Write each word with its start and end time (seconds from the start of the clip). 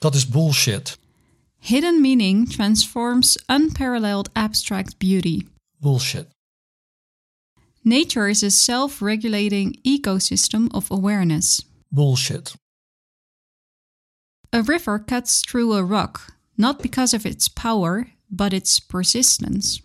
Dat 0.00 0.14
is 0.14 0.24
bullshit. 0.24 0.96
Hidden 1.58 2.00
meaning 2.00 2.48
transforms 2.48 3.36
unparalleled 3.48 4.30
abstract 4.34 4.98
beauty. 4.98 5.48
Bullshit. 5.80 6.28
Nature 7.84 8.28
is 8.28 8.42
a 8.42 8.50
self 8.50 9.02
regulating 9.02 9.76
ecosystem 9.84 10.68
of 10.72 10.90
awareness. 10.90 11.64
Bullshit. 11.90 12.54
A 14.52 14.62
river 14.62 14.98
cuts 14.98 15.42
through 15.42 15.74
a 15.74 15.82
rock, 15.82 16.34
not 16.56 16.82
because 16.82 17.12
of 17.12 17.26
its 17.26 17.48
power, 17.48 18.08
but 18.30 18.52
its 18.52 18.80
persistence. 18.80 19.80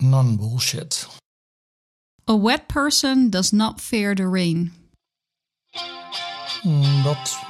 Non 0.00 0.36
bullshit. 0.36 1.06
A 2.28 2.36
wet 2.36 2.68
person 2.68 3.28
does 3.28 3.52
not 3.52 3.80
fear 3.80 4.14
the 4.14 4.26
rain. 4.26 4.70
Hmm, 6.62 7.02
dat 7.02 7.49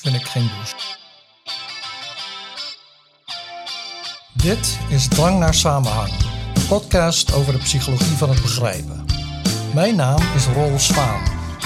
vind 0.00 0.14
ik 0.14 0.26
geen 0.26 0.50
bullshit. 0.56 0.98
Dit 4.32 4.78
is 4.88 5.08
Drang 5.08 5.38
naar 5.38 5.54
Samenhang, 5.54 6.12
een 6.54 6.66
podcast 6.66 7.32
over 7.32 7.52
de 7.52 7.58
psychologie 7.58 8.16
van 8.16 8.28
het 8.28 8.42
begrijpen. 8.42 9.04
Mijn 9.74 9.96
naam 9.96 10.20
is 10.34 10.46
Rol 10.46 10.78
Spaan, 10.78 11.22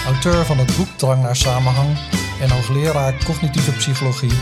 auteur 0.07 0.45
van 0.45 0.59
het 0.59 0.77
boek 0.77 0.89
Drang 0.97 1.23
naar 1.23 1.37
Samenhang 1.37 1.99
en 2.41 2.51
hoogleraar 2.51 3.25
cognitieve 3.25 3.73
psychologie 3.73 4.39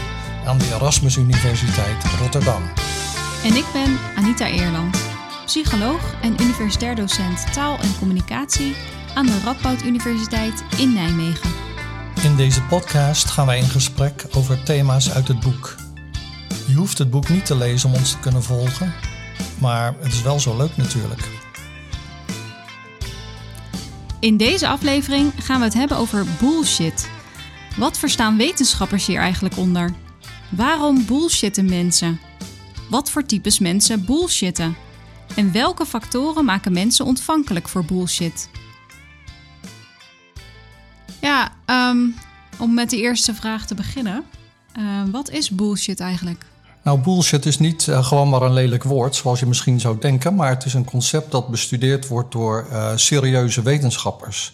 aan 0.46 0.58
de 0.58 0.66
Erasmus 0.74 1.16
Universiteit 1.16 2.04
Rotterdam. 2.18 2.62
En 3.44 3.56
ik 3.56 3.64
ben 3.72 3.98
Anita 4.16 4.46
Eerland, 4.46 4.98
psycholoog 5.44 6.14
en 6.22 6.36
universitair 6.40 6.94
docent 6.94 7.52
taal 7.52 7.78
en 7.78 7.98
communicatie 7.98 8.74
aan 9.14 9.26
de 9.26 9.40
Radboud 9.44 9.82
Universiteit 9.82 10.64
in 10.76 10.92
Nijmegen. 10.92 11.69
In 12.22 12.36
deze 12.36 12.62
podcast 12.62 13.30
gaan 13.30 13.46
wij 13.46 13.58
in 13.58 13.68
gesprek 13.68 14.24
over 14.34 14.62
thema's 14.62 15.10
uit 15.10 15.28
het 15.28 15.40
boek. 15.40 15.74
Je 16.66 16.74
hoeft 16.74 16.98
het 16.98 17.10
boek 17.10 17.28
niet 17.28 17.46
te 17.46 17.56
lezen 17.56 17.88
om 17.88 17.94
ons 17.94 18.10
te 18.10 18.18
kunnen 18.18 18.42
volgen, 18.42 18.94
maar 19.60 19.94
het 20.00 20.12
is 20.12 20.22
wel 20.22 20.40
zo 20.40 20.56
leuk 20.56 20.76
natuurlijk. 20.76 21.28
In 24.18 24.36
deze 24.36 24.68
aflevering 24.68 25.32
gaan 25.36 25.58
we 25.58 25.64
het 25.64 25.74
hebben 25.74 25.96
over 25.96 26.26
bullshit. 26.40 27.10
Wat 27.76 27.98
verstaan 27.98 28.36
wetenschappers 28.36 29.06
hier 29.06 29.20
eigenlijk 29.20 29.56
onder? 29.56 29.94
Waarom 30.48 31.06
bullshitten 31.06 31.68
mensen? 31.68 32.20
Wat 32.90 33.10
voor 33.10 33.24
types 33.24 33.58
mensen 33.58 34.04
bullshitten? 34.04 34.76
En 35.36 35.52
welke 35.52 35.86
factoren 35.86 36.44
maken 36.44 36.72
mensen 36.72 37.04
ontvankelijk 37.04 37.68
voor 37.68 37.84
bullshit? 37.84 38.48
Ja, 41.20 41.52
ehm, 41.66 41.98
om 42.58 42.74
met 42.74 42.90
de 42.90 42.96
eerste 42.96 43.34
vraag 43.34 43.66
te 43.66 43.74
beginnen. 43.74 44.24
Uh, 44.78 44.84
wat 45.10 45.30
is 45.30 45.50
bullshit 45.50 46.00
eigenlijk? 46.00 46.46
Nou, 46.82 46.98
bullshit 46.98 47.46
is 47.46 47.58
niet 47.58 47.86
uh, 47.86 48.04
gewoon 48.04 48.28
maar 48.28 48.42
een 48.42 48.52
lelijk 48.52 48.84
woord, 48.84 49.14
zoals 49.14 49.40
je 49.40 49.46
misschien 49.46 49.80
zou 49.80 49.98
denken, 49.98 50.34
maar 50.34 50.48
het 50.48 50.64
is 50.64 50.74
een 50.74 50.84
concept 50.84 51.30
dat 51.30 51.48
bestudeerd 51.48 52.08
wordt 52.08 52.32
door 52.32 52.66
uh, 52.70 52.92
serieuze 52.94 53.62
wetenschappers. 53.62 54.52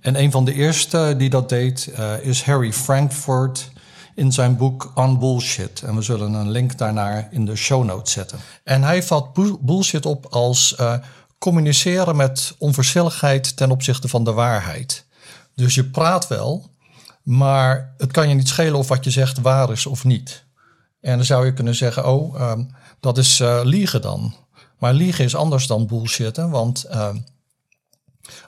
En 0.00 0.20
een 0.20 0.30
van 0.30 0.44
de 0.44 0.54
eerste 0.54 1.14
die 1.18 1.30
dat 1.30 1.48
deed 1.48 1.90
is 2.22 2.42
Harry 2.42 2.72
Frankfurt 2.72 3.70
in 4.14 4.32
zijn 4.32 4.56
boek 4.56 4.92
On 4.94 5.18
Bullshit. 5.18 5.82
En 5.82 5.94
we 5.94 6.02
zullen 6.02 6.32
een 6.32 6.50
link 6.50 6.78
daarnaar 6.78 7.28
in 7.30 7.44
de 7.44 7.56
show 7.56 7.84
notes 7.84 8.12
zetten. 8.12 8.38
En 8.64 8.82
hij 8.82 9.02
vat 9.02 9.32
bullshit 9.60 10.06
op 10.06 10.26
als 10.26 10.76
communiceren 11.38 12.16
met 12.16 12.54
onverschilligheid 12.58 13.56
ten 13.56 13.70
opzichte 13.70 14.08
van 14.08 14.24
de 14.24 14.32
waarheid. 14.32 15.03
Dus 15.54 15.74
je 15.74 15.84
praat 15.84 16.28
wel, 16.28 16.70
maar 17.22 17.94
het 17.98 18.10
kan 18.10 18.28
je 18.28 18.34
niet 18.34 18.48
schelen 18.48 18.78
of 18.78 18.88
wat 18.88 19.04
je 19.04 19.10
zegt 19.10 19.40
waar 19.40 19.70
is 19.70 19.86
of 19.86 20.04
niet. 20.04 20.44
En 21.00 21.16
dan 21.16 21.24
zou 21.24 21.44
je 21.44 21.52
kunnen 21.52 21.74
zeggen, 21.74 22.06
oh, 22.06 22.50
um, 22.50 22.70
dat 23.00 23.18
is 23.18 23.40
uh, 23.40 23.60
liegen 23.62 24.02
dan. 24.02 24.34
Maar 24.78 24.94
liegen 24.94 25.24
is 25.24 25.34
anders 25.34 25.66
dan 25.66 25.86
bullshitten, 25.86 26.50
want 26.50 26.86
uh, 26.90 27.08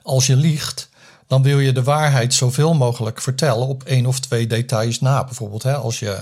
als 0.01 0.27
je 0.27 0.35
liegt, 0.35 0.89
dan 1.27 1.43
wil 1.43 1.59
je 1.59 1.71
de 1.71 1.83
waarheid 1.83 2.33
zoveel 2.33 2.73
mogelijk 2.73 3.21
vertellen 3.21 3.67
op 3.67 3.83
één 3.83 4.05
of 4.05 4.19
twee 4.19 4.47
details 4.47 4.99
na. 4.99 5.23
Bijvoorbeeld 5.23 5.63
hè, 5.63 5.75
als 5.75 5.99
je 5.99 6.19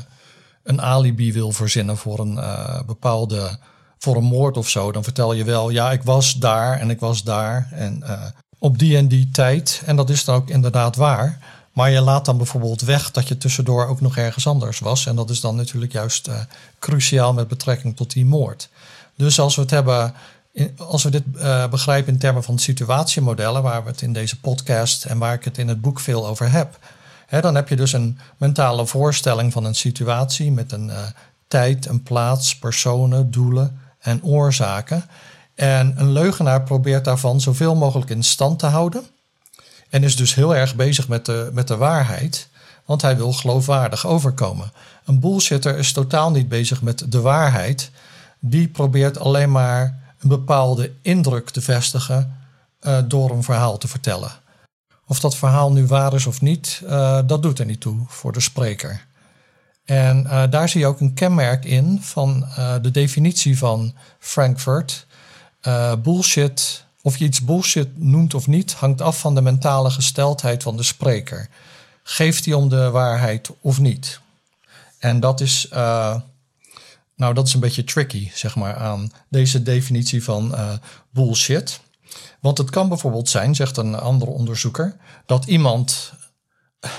een 0.63 0.81
alibi 0.81 1.34
wil 1.34 1.52
verzinnen 1.52 1.97
voor 1.97 2.19
een 2.19 2.34
uh, 2.34 2.81
bepaalde, 2.85 3.59
voor 3.97 4.16
een 4.16 4.23
moord 4.23 4.57
of 4.57 4.69
zo, 4.69 4.91
dan 4.91 5.03
vertel 5.03 5.34
je 5.34 5.44
wel, 5.44 5.69
ja, 5.69 5.91
ik 5.91 6.03
was 6.03 6.34
daar 6.34 6.79
en 6.79 6.90
ik 6.90 7.00
was 7.00 7.23
daar 7.23 7.67
en 7.72 8.03
op 8.59 8.79
die 8.79 8.97
en 8.97 9.07
die 9.07 9.29
tijd. 9.31 9.81
En 9.85 9.95
dat 9.95 10.09
is 10.09 10.23
dan 10.23 10.35
ook 10.35 10.49
inderdaad 10.49 10.95
waar. 10.95 11.39
Maar 11.71 11.91
je 11.91 12.01
laat 12.01 12.25
dan 12.25 12.38
bijvoorbeeld 12.38 12.81
weg 12.81 13.11
dat 13.11 13.27
je 13.27 13.38
tussendoor 13.38 13.88
ook 13.88 14.01
nog 14.01 14.17
ergens 14.17 14.47
anders 14.47 14.79
was. 14.79 15.05
En 15.05 15.16
dat 15.16 15.29
is 15.29 15.41
dan 15.41 15.55
natuurlijk 15.55 15.91
juist 15.91 16.27
uh, 16.27 16.39
cruciaal 16.79 17.33
met 17.33 17.47
betrekking 17.47 17.95
tot 17.95 18.11
die 18.13 18.25
moord. 18.25 18.69
Dus 19.16 19.39
als 19.39 19.55
we 19.55 19.61
het 19.61 19.71
hebben, 19.71 20.13
als 20.77 21.03
we 21.03 21.09
dit 21.09 21.23
uh, 21.35 21.67
begrijpen 21.67 22.13
in 22.13 22.19
termen 22.19 22.43
van 22.43 22.59
situatiemodellen, 22.59 23.63
waar 23.63 23.83
we 23.83 23.89
het 23.89 24.01
in 24.01 24.13
deze 24.13 24.39
podcast 24.39 25.05
en 25.05 25.17
waar 25.17 25.33
ik 25.33 25.43
het 25.43 25.57
in 25.57 25.67
het 25.67 25.81
boek 25.81 25.99
veel 25.99 26.27
over 26.27 26.51
heb, 26.51 26.79
hè, 27.25 27.41
dan 27.41 27.55
heb 27.55 27.69
je 27.69 27.75
dus 27.75 27.93
een 27.93 28.19
mentale 28.37 28.85
voorstelling 28.85 29.51
van 29.51 29.63
een 29.66 29.75
situatie 29.75 30.51
met 30.51 30.72
een 30.72 30.87
uh, 30.87 30.99
tijd, 31.47 31.85
een 31.85 32.03
plaats, 32.03 32.57
personen, 32.57 33.31
doelen 33.31 33.79
en 33.99 34.23
oorzaken. 34.23 35.05
En 35.55 35.93
een 35.97 36.11
leugenaar 36.11 36.63
probeert 36.63 37.05
daarvan 37.05 37.41
zoveel 37.41 37.75
mogelijk 37.75 38.09
in 38.09 38.23
stand 38.23 38.59
te 38.59 38.66
houden. 38.66 39.05
En 39.89 40.03
is 40.03 40.16
dus 40.16 40.35
heel 40.35 40.55
erg 40.55 40.75
bezig 40.75 41.07
met 41.07 41.25
de, 41.25 41.49
met 41.53 41.67
de 41.67 41.77
waarheid, 41.77 42.47
want 42.85 43.01
hij 43.01 43.17
wil 43.17 43.33
geloofwaardig 43.33 44.07
overkomen. 44.07 44.71
Een 45.05 45.19
bullshitter 45.19 45.77
is 45.77 45.91
totaal 45.91 46.31
niet 46.31 46.49
bezig 46.49 46.81
met 46.81 47.11
de 47.11 47.21
waarheid. 47.21 47.91
Die 48.39 48.67
probeert 48.67 49.19
alleen 49.19 49.51
maar 49.51 49.99
een 50.19 50.29
bepaalde 50.29 50.91
indruk 51.01 51.49
te 51.49 51.61
vestigen 51.61 52.37
uh, 52.81 52.97
door 53.07 53.31
een 53.31 53.43
verhaal 53.43 53.77
te 53.77 53.87
vertellen. 53.87 54.31
Of 55.07 55.19
dat 55.19 55.35
verhaal 55.35 55.72
nu 55.72 55.85
waar 55.85 56.13
is 56.13 56.25
of 56.25 56.41
niet, 56.41 56.81
uh, 56.83 57.19
dat 57.25 57.41
doet 57.41 57.59
er 57.59 57.66
niet 57.66 57.81
toe 57.81 58.05
voor 58.07 58.31
de 58.31 58.39
spreker. 58.39 59.05
En 59.85 60.23
uh, 60.23 60.43
daar 60.49 60.69
zie 60.69 60.79
je 60.79 60.87
ook 60.87 60.99
een 60.99 61.13
kenmerk 61.13 61.66
in 61.66 61.99
van 62.01 62.47
de 62.81 62.91
definitie 62.91 63.57
van 63.57 63.93
Frankfurt. 64.19 65.05
Bullshit 66.03 66.86
of 67.06 67.18
je 67.18 67.26
iets 67.26 67.42
bullshit 67.42 68.00
noemt 68.00 68.34
of 68.34 68.48
niet, 68.48 68.74
hangt 68.74 69.02
af 69.02 69.20
van 69.20 69.36
de 69.36 69.42
mentale 69.42 69.90
gesteldheid 69.90 70.64
van 70.64 70.78
de 70.78 70.84
spreker. 70.84 71.50
Geeft 72.03 72.46
hij 72.46 72.53
om 72.53 72.70
de 72.70 72.90
waarheid 72.90 73.50
of 73.62 73.80
niet? 73.80 74.20
En 75.00 75.20
dat 75.20 75.42
is, 75.42 75.68
uh, 75.74 76.16
nou, 77.16 77.34
dat 77.34 77.48
is 77.48 77.53
een 77.53 77.59
beetje 77.59 77.84
tricky, 77.84 78.31
zeg 78.34 78.56
maar, 78.56 78.76
aan 78.76 79.12
deze 79.30 79.64
definitie 79.64 80.24
van 80.24 80.52
uh, 80.52 80.74
bullshit. 81.09 81.80
Want 82.40 82.58
het 82.58 82.70
kan 82.70 82.90
bijvoorbeeld 82.90 83.30
zijn, 83.30 83.56
zegt 83.56 83.78
een 83.78 83.96
andere 83.96 84.32
onderzoeker, 84.32 84.96
dat 85.26 85.46
iemand, 85.46 86.14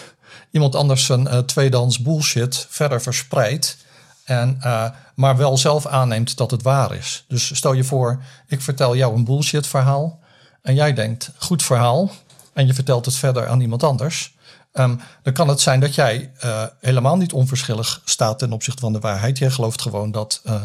iemand 0.50 0.74
anders 0.74 1.04
zijn 1.04 1.28
uh, 1.56 1.96
bullshit 2.02 2.66
verder 2.68 3.02
verspreidt 3.02 3.76
en, 4.26 4.58
uh, 4.64 4.90
maar 5.14 5.36
wel 5.36 5.58
zelf 5.58 5.86
aanneemt 5.86 6.36
dat 6.36 6.50
het 6.50 6.62
waar 6.62 6.94
is. 6.94 7.24
Dus 7.28 7.56
stel 7.56 7.72
je 7.72 7.84
voor, 7.84 8.22
ik 8.46 8.60
vertel 8.60 8.96
jou 8.96 9.14
een 9.14 9.24
bullshit 9.24 9.66
verhaal. 9.66 10.20
En 10.62 10.74
jij 10.74 10.94
denkt, 10.94 11.30
goed 11.36 11.62
verhaal. 11.62 12.10
En 12.52 12.66
je 12.66 12.74
vertelt 12.74 13.04
het 13.04 13.14
verder 13.14 13.48
aan 13.48 13.60
iemand 13.60 13.82
anders. 13.82 14.34
Um, 14.72 15.00
dan 15.22 15.32
kan 15.32 15.48
het 15.48 15.60
zijn 15.60 15.80
dat 15.80 15.94
jij 15.94 16.30
uh, 16.44 16.62
helemaal 16.80 17.16
niet 17.16 17.32
onverschillig 17.32 18.02
staat 18.04 18.38
ten 18.38 18.52
opzichte 18.52 18.80
van 18.80 18.92
de 18.92 18.98
waarheid. 18.98 19.38
Jij 19.38 19.50
gelooft 19.50 19.82
gewoon 19.82 20.12
dat 20.12 20.40
uh, 20.46 20.62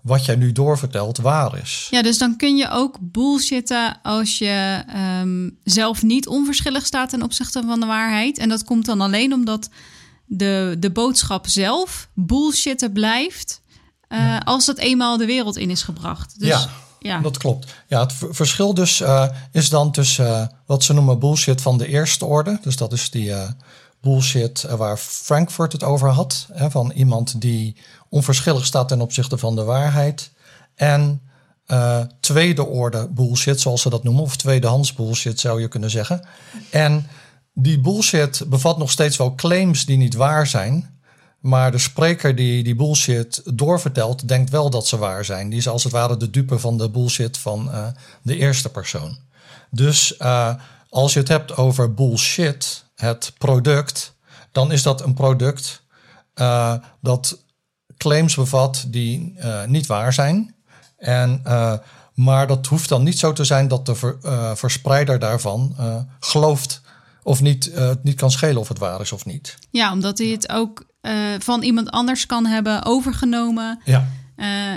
wat 0.00 0.24
jij 0.24 0.36
nu 0.36 0.52
doorvertelt 0.52 1.18
waar 1.18 1.58
is. 1.58 1.88
Ja, 1.90 2.02
dus 2.02 2.18
dan 2.18 2.36
kun 2.36 2.56
je 2.56 2.70
ook 2.70 2.98
bullshitten 3.00 3.98
als 4.02 4.38
je 4.38 4.84
um, 5.20 5.58
zelf 5.64 6.02
niet 6.02 6.26
onverschillig 6.26 6.86
staat 6.86 7.10
ten 7.10 7.22
opzichte 7.22 7.62
van 7.66 7.80
de 7.80 7.86
waarheid. 7.86 8.38
En 8.38 8.48
dat 8.48 8.64
komt 8.64 8.86
dan 8.86 9.00
alleen 9.00 9.32
omdat 9.32 9.68
de, 10.26 10.76
de 10.78 10.90
boodschap 10.90 11.46
zelf 11.46 12.08
bullshitten 12.14 12.92
blijft. 12.92 13.60
Uh, 14.08 14.18
ja. 14.18 14.38
Als 14.38 14.66
het 14.66 14.78
eenmaal 14.78 15.16
de 15.16 15.26
wereld 15.26 15.56
in 15.56 15.70
is 15.70 15.82
gebracht. 15.82 16.40
Dus, 16.40 16.48
ja, 16.48 16.68
ja, 16.98 17.20
dat 17.20 17.38
klopt. 17.38 17.74
Ja, 17.86 18.00
het 18.00 18.14
verschil 18.30 18.74
dus 18.74 19.00
uh, 19.00 19.28
is 19.52 19.68
dan 19.68 19.92
tussen 19.92 20.26
uh, 20.26 20.46
wat 20.66 20.84
ze 20.84 20.92
noemen 20.92 21.18
bullshit 21.18 21.62
van 21.62 21.78
de 21.78 21.86
eerste 21.86 22.24
orde. 22.24 22.58
Dus 22.62 22.76
dat 22.76 22.92
is 22.92 23.10
die 23.10 23.32
bullshit 24.00 24.62
waar 24.62 24.96
Frankfurt 24.96 25.72
het 25.72 25.82
over 25.82 26.08
had. 26.08 26.46
Hè, 26.52 26.70
van 26.70 26.90
iemand 26.90 27.40
die 27.40 27.76
onverschillig 28.08 28.66
staat 28.66 28.88
ten 28.88 29.00
opzichte 29.00 29.38
van 29.38 29.56
de 29.56 29.64
waarheid. 29.64 30.30
En 30.74 31.20
tweede 32.20 32.66
orde 32.66 33.08
bullshit, 33.10 33.60
zoals 33.60 33.82
ze 33.82 33.90
dat 33.90 34.04
noemen. 34.04 34.22
Of 34.22 34.36
tweedehands 34.36 34.92
bullshit 34.92 35.40
zou 35.40 35.60
je 35.60 35.68
kunnen 35.68 35.90
zeggen. 35.90 36.26
En 36.70 37.06
die 37.58 37.80
bullshit 37.80 38.44
bevat 38.46 38.78
nog 38.78 38.90
steeds 38.90 39.16
wel 39.16 39.34
claims 39.34 39.84
die 39.84 39.96
niet 39.96 40.14
waar 40.14 40.46
zijn. 40.46 40.94
Maar 41.40 41.70
de 41.70 41.78
spreker 41.78 42.34
die 42.34 42.64
die 42.64 42.74
bullshit 42.74 43.42
doorvertelt, 43.44 44.28
denkt 44.28 44.50
wel 44.50 44.70
dat 44.70 44.86
ze 44.86 44.96
waar 44.96 45.24
zijn. 45.24 45.48
Die 45.48 45.58
is 45.58 45.68
als 45.68 45.84
het 45.84 45.92
ware 45.92 46.16
de 46.16 46.30
dupe 46.30 46.58
van 46.58 46.78
de 46.78 46.90
bullshit 46.90 47.38
van 47.38 47.68
uh, 47.68 47.86
de 48.22 48.36
eerste 48.36 48.68
persoon. 48.68 49.18
Dus 49.70 50.14
uh, 50.18 50.54
als 50.88 51.12
je 51.12 51.18
het 51.18 51.28
hebt 51.28 51.56
over 51.56 51.94
bullshit, 51.94 52.84
het 52.94 53.32
product, 53.38 54.14
dan 54.52 54.72
is 54.72 54.82
dat 54.82 55.02
een 55.02 55.14
product 55.14 55.82
uh, 56.34 56.74
dat 57.00 57.38
claims 57.96 58.34
bevat 58.34 58.84
die 58.88 59.38
niet 59.66 59.86
waar 59.86 60.12
zijn. 60.12 60.54
En, 60.96 61.42
maar 62.14 62.46
dat 62.46 62.66
hoeft 62.66 62.88
dan 62.88 63.02
niet 63.02 63.18
zo 63.18 63.32
te 63.32 63.44
zijn 63.44 63.68
dat 63.68 63.86
de 63.86 63.94
ver, 63.94 64.18
verspreider 64.56 65.18
daarvan 65.18 65.76
gelooft 66.20 66.80
of 67.26 67.40
niet, 67.40 67.70
het 67.74 68.04
niet 68.04 68.14
kan 68.14 68.30
schelen 68.30 68.60
of 68.60 68.68
het 68.68 68.78
waar 68.78 69.00
is 69.00 69.12
of 69.12 69.24
niet. 69.24 69.58
Ja, 69.70 69.92
omdat 69.92 70.18
hij 70.18 70.26
het 70.26 70.48
ook 70.48 70.86
van 71.38 71.62
iemand 71.62 71.90
anders 71.90 72.26
kan 72.26 72.46
hebben 72.46 72.84
overgenomen. 72.84 73.80
Ja. 73.84 74.08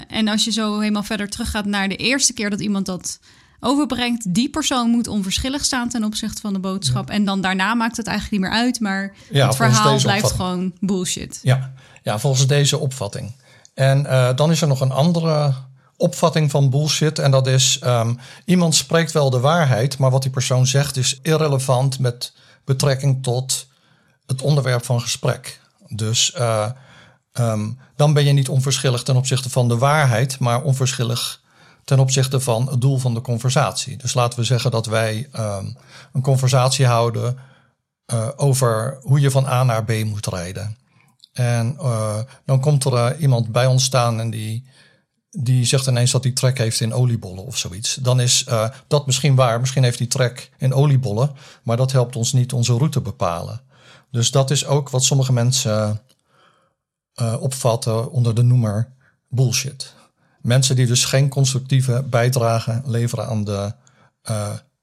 en 0.08 0.28
als 0.28 0.44
je 0.44 0.52
zo 0.52 0.80
helemaal 0.80 1.04
verder 1.04 1.30
teruggaat 1.30 1.66
naar 1.66 1.90
de 1.90 1.96
eerste 1.96 2.34
keer 2.34 2.50
dat 2.50 2.60
iemand 2.60 2.86
dat 2.86 3.20
overbrengt, 3.60 4.34
die 4.34 4.50
persoon 4.50 4.90
moet 4.90 5.08
onverschillig 5.08 5.66
staan 5.66 5.90
ten 5.90 6.04
opzichte 6.04 6.42
van 6.42 6.54
de 6.54 6.60
boodschap. 6.60 7.10
En 7.10 7.26
dan 7.26 7.42
daarna 7.42 7.74
maakt 7.74 7.98
het 7.98 8.08
eigenlijk 8.08 8.42
niet 8.42 8.52
meer 8.52 8.60
uit, 8.60 8.80
maar 8.80 9.14
ja, 9.32 9.48
het 9.48 9.56
verhaal 9.56 9.98
blijft 9.98 10.32
gewoon 10.32 10.74
bullshit. 10.80 11.40
Ja. 11.44 11.74
ja, 12.04 12.20
volgens 12.20 12.48
deze 12.48 12.78
opvatting. 12.78 13.36
En 13.74 14.04
uh, 14.04 14.36
dan 14.36 14.52
is 14.52 14.62
er 14.62 14.68
nog 14.68 14.82
een 14.82 14.92
andere 14.92 15.54
opvatting 16.00 16.52
van 16.52 16.70
bullshit. 16.70 17.20
En 17.20 17.32
dat 17.32 17.48
is, 17.48 17.80
um, 17.84 18.20
iemand 18.46 18.76
spreekt 18.76 19.12
wel 19.12 19.30
de 19.30 19.40
waarheid, 19.40 19.98
maar 19.98 20.12
wat 20.12 20.22
die 20.22 20.32
persoon 20.32 20.68
zegt 20.68 20.98
is 20.98 21.20
irrelevant 21.22 22.00
met 22.00 22.34
betrekking 22.66 23.24
tot 23.24 23.68
het 24.26 24.42
onderwerp 24.42 24.86
van 24.86 25.02
gesprek. 25.02 25.60
Dus 25.88 26.34
uh, 26.38 26.70
um, 27.34 27.80
dan 27.96 28.14
ben 28.14 28.26
je 28.26 28.32
niet 28.32 28.50
onverschillig 28.50 29.04
ten 29.04 29.16
opzichte 29.16 29.50
van 29.50 29.68
de 29.68 29.78
waarheid, 29.78 30.40
maar 30.40 30.62
onverschillig 30.62 31.42
ten 31.84 32.00
opzichte 32.00 32.40
van 32.40 32.70
het 32.70 32.82
doel 32.82 32.98
van 32.98 33.14
de 33.14 33.22
conversatie. 33.22 33.98
Dus 33.98 34.14
laten 34.14 34.40
we 34.40 34.46
zeggen 34.46 34.72
dat 34.72 34.86
wij 34.86 35.30
um, 35.38 35.78
een 36.14 36.22
conversatie 36.22 36.86
houden 36.86 37.38
uh, 38.14 38.28
over 38.36 38.98
hoe 39.02 39.20
je 39.20 39.32
van 39.32 39.46
A 39.46 39.64
naar 39.64 39.86
B 39.86 40.04
moet 40.04 40.28
rijden. 40.28 40.78
En 41.34 41.78
uh, 41.82 42.20
dan 42.46 42.60
komt 42.60 42.86
er 42.86 43.18
iemand 43.18 43.52
bij 43.52 43.66
ons 43.66 43.84
staan 43.84 44.20
en 44.20 44.30
die, 44.30 44.66
die 45.30 45.66
zegt 45.66 45.88
ineens 45.88 46.12
dat 46.12 46.24
hij 46.24 46.34
trek 46.34 46.58
heeft 46.58 46.80
in 46.80 46.94
oliebollen 46.94 47.46
of 47.46 47.58
zoiets. 47.58 47.96
Dan 47.96 48.20
is 48.20 48.46
dat 48.88 49.06
misschien 49.06 49.36
waar. 49.36 49.60
Misschien 49.60 49.84
heeft 49.84 50.00
hij 50.00 50.08
trek 50.08 50.52
in 50.58 50.74
oliebollen, 50.74 51.36
maar 51.64 51.78
dat 51.78 51.92
helpt 51.92 52.16
ons 52.16 52.34
niet 52.34 52.54
onze 52.54 52.74
route 52.74 53.02
bepalen. 53.02 53.62
Dus 54.12 54.32
dat 54.32 54.52
is 54.52 54.66
ook 54.66 54.90
wat 54.90 55.04
sommige 55.04 55.34
mensen 55.34 56.02
opvatten 57.40 58.12
onder 58.12 58.36
de 58.36 58.44
noemer 58.44 58.92
bullshit. 59.28 59.94
Mensen 60.42 60.76
die 60.76 60.86
dus 60.86 61.06
geen 61.06 61.30
constructieve 61.30 62.04
bijdrage 62.10 62.82
leveren 62.86 63.28
aan, 63.28 63.44
de, 63.44 63.74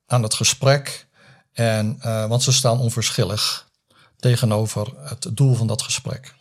aan 0.07 0.23
het 0.23 0.35
gesprek. 0.35 1.07
En, 1.53 1.99
want 2.29 2.43
ze 2.43 2.53
staan 2.53 2.81
onverschillig 2.81 3.69
tegenover 4.17 4.93
het 4.97 5.29
doel 5.33 5.55
van 5.55 5.67
dat 5.67 5.83
gesprek. 5.83 6.35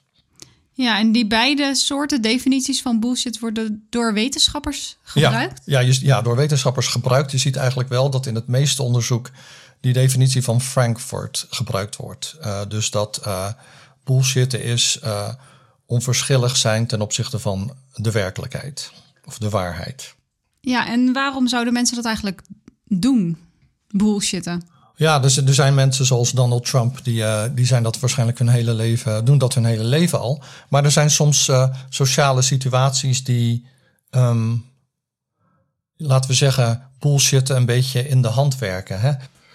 Ja, 0.77 0.99
en 0.99 1.11
die 1.11 1.27
beide 1.27 1.75
soorten 1.75 2.21
definities 2.21 2.81
van 2.81 2.99
bullshit 2.99 3.39
worden 3.39 3.87
door 3.89 4.13
wetenschappers 4.13 4.97
gebruikt? 5.03 5.61
Ja, 5.65 5.79
ja, 5.79 5.95
ja, 6.01 6.21
door 6.21 6.35
wetenschappers 6.35 6.87
gebruikt. 6.87 7.31
Je 7.31 7.37
ziet 7.37 7.55
eigenlijk 7.55 7.89
wel 7.89 8.09
dat 8.09 8.25
in 8.25 8.35
het 8.35 8.47
meeste 8.47 8.83
onderzoek 8.83 9.31
die 9.79 9.93
definitie 9.93 10.43
van 10.43 10.61
Frankfurt 10.61 11.47
gebruikt 11.49 11.95
wordt. 11.95 12.37
Uh, 12.41 12.61
dus 12.67 12.91
dat 12.91 13.21
uh, 13.25 13.47
bullshit 14.03 14.53
is 14.53 14.99
uh, 15.03 15.29
onverschillig 15.85 16.57
zijn 16.57 16.87
ten 16.87 17.01
opzichte 17.01 17.39
van 17.39 17.75
de 17.93 18.11
werkelijkheid 18.11 18.91
of 19.25 19.37
de 19.37 19.49
waarheid. 19.49 20.15
Ja, 20.59 20.87
en 20.87 21.13
waarom 21.13 21.47
zouden 21.47 21.73
mensen 21.73 21.95
dat 21.95 22.05
eigenlijk 22.05 22.41
doen? 22.83 23.37
Bullshitten. 23.87 24.61
Ja, 24.97 25.19
dus 25.19 25.37
er 25.37 25.53
zijn 25.53 25.73
mensen 25.73 26.05
zoals 26.05 26.31
Donald 26.31 26.65
Trump, 26.65 26.99
die, 27.03 27.17
uh, 27.17 27.43
die 27.51 27.65
zijn 27.65 27.83
dat 27.83 27.99
waarschijnlijk 27.99 28.39
hun 28.39 28.47
hele 28.47 28.73
leven, 28.73 29.25
doen 29.25 29.37
dat 29.37 29.53
hun 29.53 29.65
hele 29.65 29.83
leven 29.83 30.19
al. 30.19 30.43
Maar 30.69 30.83
er 30.83 30.91
zijn 30.91 31.09
soms 31.09 31.47
uh, 31.47 31.67
sociale 31.89 32.41
situaties 32.41 33.23
die, 33.23 33.65
um, 34.11 34.65
laten 35.97 36.29
we 36.29 36.35
zeggen, 36.35 36.81
bullshit 36.99 37.49
een 37.49 37.65
beetje 37.65 38.07
in 38.07 38.21
de 38.21 38.27
hand 38.27 38.57
werken. 38.57 38.99
Hè? 38.99 39.11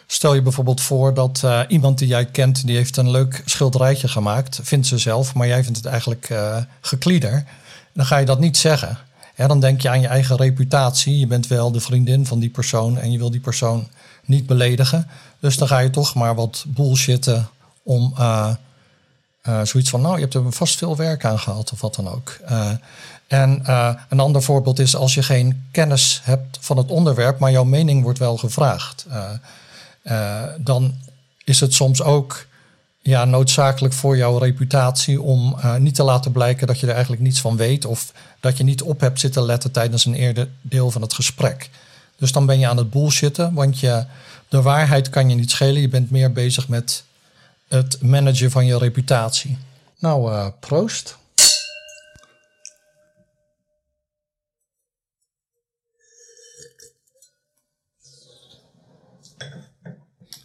Stel 0.07 0.35
je 0.35 0.43
bijvoorbeeld 0.43 0.81
voor 0.81 1.15
dat 1.15 1.45
iemand 1.69 1.99
die 1.99 2.09
jij 2.09 2.27
kent, 2.27 2.67
die 2.67 2.77
heeft 2.77 2.97
een 2.97 3.11
leuk 3.11 3.43
schilderijtje 3.45 4.09
gemaakt, 4.09 4.61
vindt 4.63 4.87
ze 4.87 4.99
zelf, 4.99 5.35
maar 5.35 5.47
jij 5.47 5.63
vindt 5.63 5.79
het 5.79 5.87
eigenlijk 5.87 6.35
geklieder. 6.81 7.45
Dan 7.93 8.07
ga 8.07 8.17
je 8.17 8.27
dat 8.27 8.41
niet 8.41 8.57
zeggen. 8.57 8.99
Dan 9.37 9.61
denk 9.61 9.81
je 9.81 9.89
aan 9.89 10.01
je 10.01 10.07
eigen 10.07 10.37
reputatie. 10.37 11.19
Je 11.19 11.27
bent 11.27 11.47
wel 11.47 11.73
de 11.73 11.81
vriendin 11.81 12.27
van 12.27 12.39
die 12.39 12.51
persoon 12.51 12.99
en 12.99 13.13
je 13.13 13.19
wil 13.19 13.31
die 13.31 13.41
persoon 13.41 13.89
niet 14.25 14.47
beledigen. 14.47 15.09
Dus 15.41 15.57
dan 15.57 15.69
ga 15.69 15.79
je 15.79 15.91
toch 15.91 16.15
maar 16.15 16.35
wat 16.35 16.65
bullshitten 16.67 17.49
om 17.83 18.15
uh, 18.19 18.51
uh, 19.49 19.61
zoiets 19.65 19.91
van, 19.91 20.01
nou, 20.01 20.15
je 20.15 20.21
hebt 20.21 20.35
er 20.35 20.53
vast 20.53 20.79
veel 20.79 20.97
werk 20.97 21.25
aan 21.25 21.39
gehad 21.39 21.73
of 21.73 21.81
wat 21.81 21.95
dan 21.95 22.09
ook. 22.09 22.39
Uh, 22.51 22.71
en 23.27 23.63
een 24.09 24.21
ander 24.21 24.43
voorbeeld 24.43 24.79
is 24.79 24.97
als 24.97 25.15
je 25.15 25.23
geen 25.23 25.69
kennis 25.71 26.21
hebt 26.25 26.59
van 26.61 26.77
het 26.77 26.91
onderwerp, 26.91 27.39
maar 27.39 27.51
jouw 27.51 27.65
mening 27.65 28.03
wordt 28.03 28.19
wel 28.19 28.37
gevraagd. 28.37 29.07
dan 30.57 30.95
is 31.45 31.61
het 31.61 31.75
soms 31.75 32.03
ook 32.03 32.47
ja, 33.01 33.25
noodzakelijk 33.25 33.95
voor 33.95 34.17
jouw 34.17 34.39
reputatie 34.39 35.23
om 35.23 35.57
niet 35.79 35.95
te 35.95 36.03
laten 36.03 36.33
blijken 36.33 36.67
dat 36.67 36.81
je 36.81 36.87
er 36.87 36.93
eigenlijk 36.93 37.23
niets 37.23 37.41
van 37.41 37.57
weet 37.57 37.85
of 37.85 38.13
dat 38.41 38.57
je 38.57 38.65
niet 38.65 38.83
op 38.83 39.01
hebt 39.01 39.21
zitten 39.21 39.43
letten 39.43 39.71
tijdens 39.71 40.05
een 40.05 40.15
eerder 40.15 40.49
deel 40.61 40.91
van 40.91 41.03
het 41.03 41.13
gesprek. 41.13 41.71
Dus 42.21 42.33
dan 42.33 42.47
ben 42.47 42.59
je 42.59 42.69
aan 42.69 42.77
het 42.77 42.91
bullshitten, 42.91 43.55
want 43.55 43.81
je, 43.81 44.05
de 44.49 44.63
waarheid 44.63 45.11
kan 45.11 45.29
je 45.29 45.35
niet 45.35 45.51
schelen. 45.51 45.81
Je 45.81 45.89
bent 45.89 46.11
meer 46.11 46.33
bezig 46.33 46.69
met 46.69 47.05
het 47.69 48.03
managen 48.03 48.51
van 48.51 48.67
je 48.67 48.79
reputatie. 48.79 49.59
Nou, 49.99 50.33
uh, 50.33 50.47
proost. 50.61 51.19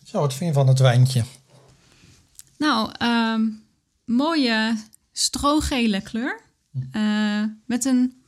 Zo, 0.04 0.20
wat 0.20 0.34
vind 0.34 0.50
je 0.50 0.54
van 0.54 0.68
het 0.68 0.80
wijntje? 0.80 1.24
Nou, 2.58 2.92
um, 3.04 3.64
mooie 4.06 4.84
strogele 5.12 6.02
kleur. 6.02 6.42
Uh, 6.92 7.44
met 7.66 7.86
een 7.86 8.24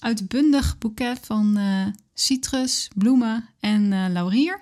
uitbundig 0.00 0.78
boeket 0.78 1.18
van 1.22 1.58
uh, 1.58 1.86
citrus, 2.14 2.88
bloemen 2.94 3.48
en 3.60 3.92
uh, 3.92 4.04
laurier. 4.08 4.60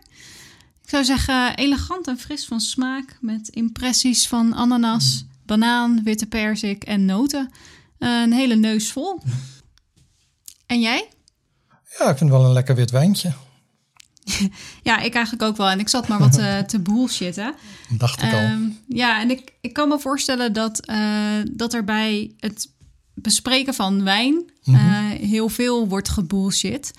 Ik 0.82 0.88
zou 0.88 1.04
zeggen 1.04 1.56
elegant 1.56 2.06
en 2.06 2.18
fris 2.18 2.46
van 2.46 2.60
smaak. 2.60 3.18
Met 3.20 3.48
impressies 3.48 4.28
van 4.28 4.54
ananas, 4.54 5.24
banaan, 5.46 6.02
witte 6.04 6.26
perzik 6.26 6.84
en 6.84 7.04
noten. 7.04 7.50
een 7.98 8.32
hele 8.32 8.54
neus 8.54 8.92
vol. 8.92 9.22
En 10.66 10.80
jij? 10.80 11.08
Ja, 11.98 12.10
ik 12.10 12.16
vind 12.16 12.30
wel 12.30 12.44
een 12.44 12.52
lekker 12.52 12.74
wit 12.74 12.90
wijntje. 12.90 13.32
ja, 14.82 14.98
ik 14.98 15.14
eigenlijk 15.14 15.44
ook 15.44 15.56
wel. 15.56 15.70
En 15.70 15.78
ik 15.78 15.88
zat 15.88 16.08
maar 16.08 16.18
wat 16.18 16.38
uh, 16.38 16.58
te 16.58 16.80
bullshitten. 16.80 17.54
Dacht 17.88 18.22
ik 18.22 18.32
al. 18.32 18.38
Ehm, 18.38 18.62
ja, 18.88 19.20
en 19.20 19.30
ik, 19.30 19.52
ik 19.60 19.72
kan 19.72 19.88
me 19.88 19.98
voorstellen 19.98 20.52
dat, 20.52 20.90
uh, 20.90 21.40
dat 21.50 21.74
er 21.74 21.84
bij 21.84 22.34
het 22.38 22.70
bespreken 23.14 23.74
van 23.74 24.04
wijn 24.04 24.34
mm 24.64 24.74
-hmm. 24.74 25.10
heel 25.10 25.48
veel 25.48 25.88
wordt 25.88 26.08
gebullshit. 26.08 26.92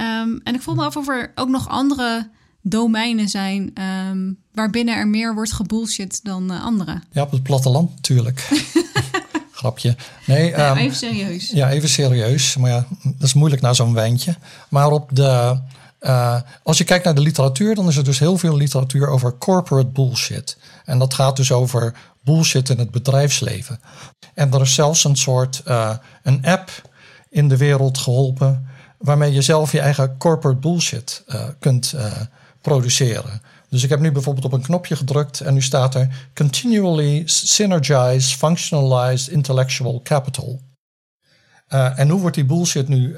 Um, 0.00 0.40
en 0.44 0.54
ik 0.54 0.62
voel 0.62 0.74
me 0.74 0.84
af 0.84 0.96
of 0.96 1.08
er 1.08 1.32
ook 1.34 1.48
nog 1.48 1.68
andere 1.68 2.28
domeinen 2.62 3.28
zijn 3.28 3.72
um, 4.10 4.38
waarbinnen 4.52 4.96
er 4.96 5.08
meer 5.08 5.34
wordt 5.34 5.52
gebullshit 5.52 6.20
dan 6.22 6.50
andere. 6.50 7.00
Ja, 7.12 7.22
op 7.22 7.30
het 7.30 7.42
platteland 7.42 7.94
natuurlijk. 7.94 8.48
Grapje. 9.52 9.96
Nee, 10.26 10.50
ja, 10.50 10.76
even 10.76 10.96
serieus. 10.96 11.50
Ja, 11.50 11.70
even 11.70 11.88
serieus. 11.88 12.56
Maar 12.56 12.70
ja, 12.70 12.86
dat 13.02 13.22
is 13.22 13.34
moeilijk 13.34 13.62
na 13.62 13.72
zo'n 13.72 13.94
wijntje. 13.94 14.36
Maar 14.68 14.90
op 14.90 15.08
de 15.12 15.60
uh, 16.04 16.40
als 16.62 16.78
je 16.78 16.84
kijkt 16.84 17.04
naar 17.04 17.14
de 17.14 17.20
literatuur, 17.20 17.74
dan 17.74 17.88
is 17.88 17.96
er 17.96 18.04
dus 18.04 18.18
heel 18.18 18.38
veel 18.38 18.56
literatuur 18.56 19.08
over 19.08 19.38
corporate 19.38 19.88
bullshit. 19.88 20.56
En 20.84 20.98
dat 20.98 21.14
gaat 21.14 21.36
dus 21.36 21.52
over 21.52 21.94
bullshit 22.24 22.68
in 22.68 22.78
het 22.78 22.90
bedrijfsleven. 22.90 23.80
En 24.34 24.52
er 24.52 24.60
is 24.60 24.74
zelfs 24.74 25.04
een 25.04 25.16
soort 25.16 25.62
uh, 25.68 25.96
een 26.22 26.44
app 26.46 26.70
in 27.30 27.48
de 27.48 27.56
wereld 27.56 27.98
geholpen 27.98 28.68
waarmee 29.04 29.32
je 29.32 29.42
zelf 29.42 29.72
je 29.72 29.80
eigen 29.80 30.18
corporate 30.18 30.58
bullshit 30.58 31.24
uh, 31.28 31.44
kunt 31.58 31.94
produceren. 32.60 33.42
Dus 33.68 33.82
ik 33.82 33.90
heb 33.90 34.00
nu 34.00 34.12
bijvoorbeeld 34.12 34.44
op 34.44 34.52
een 34.52 34.62
knopje 34.62 34.96
gedrukt 34.96 35.40
en 35.40 35.54
nu 35.54 35.62
staat 35.62 35.94
er 35.94 36.30
continually 36.34 37.22
synergize, 37.24 38.36
functionalize 38.36 39.30
intellectual 39.30 40.00
capital. 40.02 40.60
en 41.68 42.08
hoe 42.08 42.20
wordt 42.20 42.36
die 42.36 42.44
bullshit 42.44 42.88
nu 42.88 43.16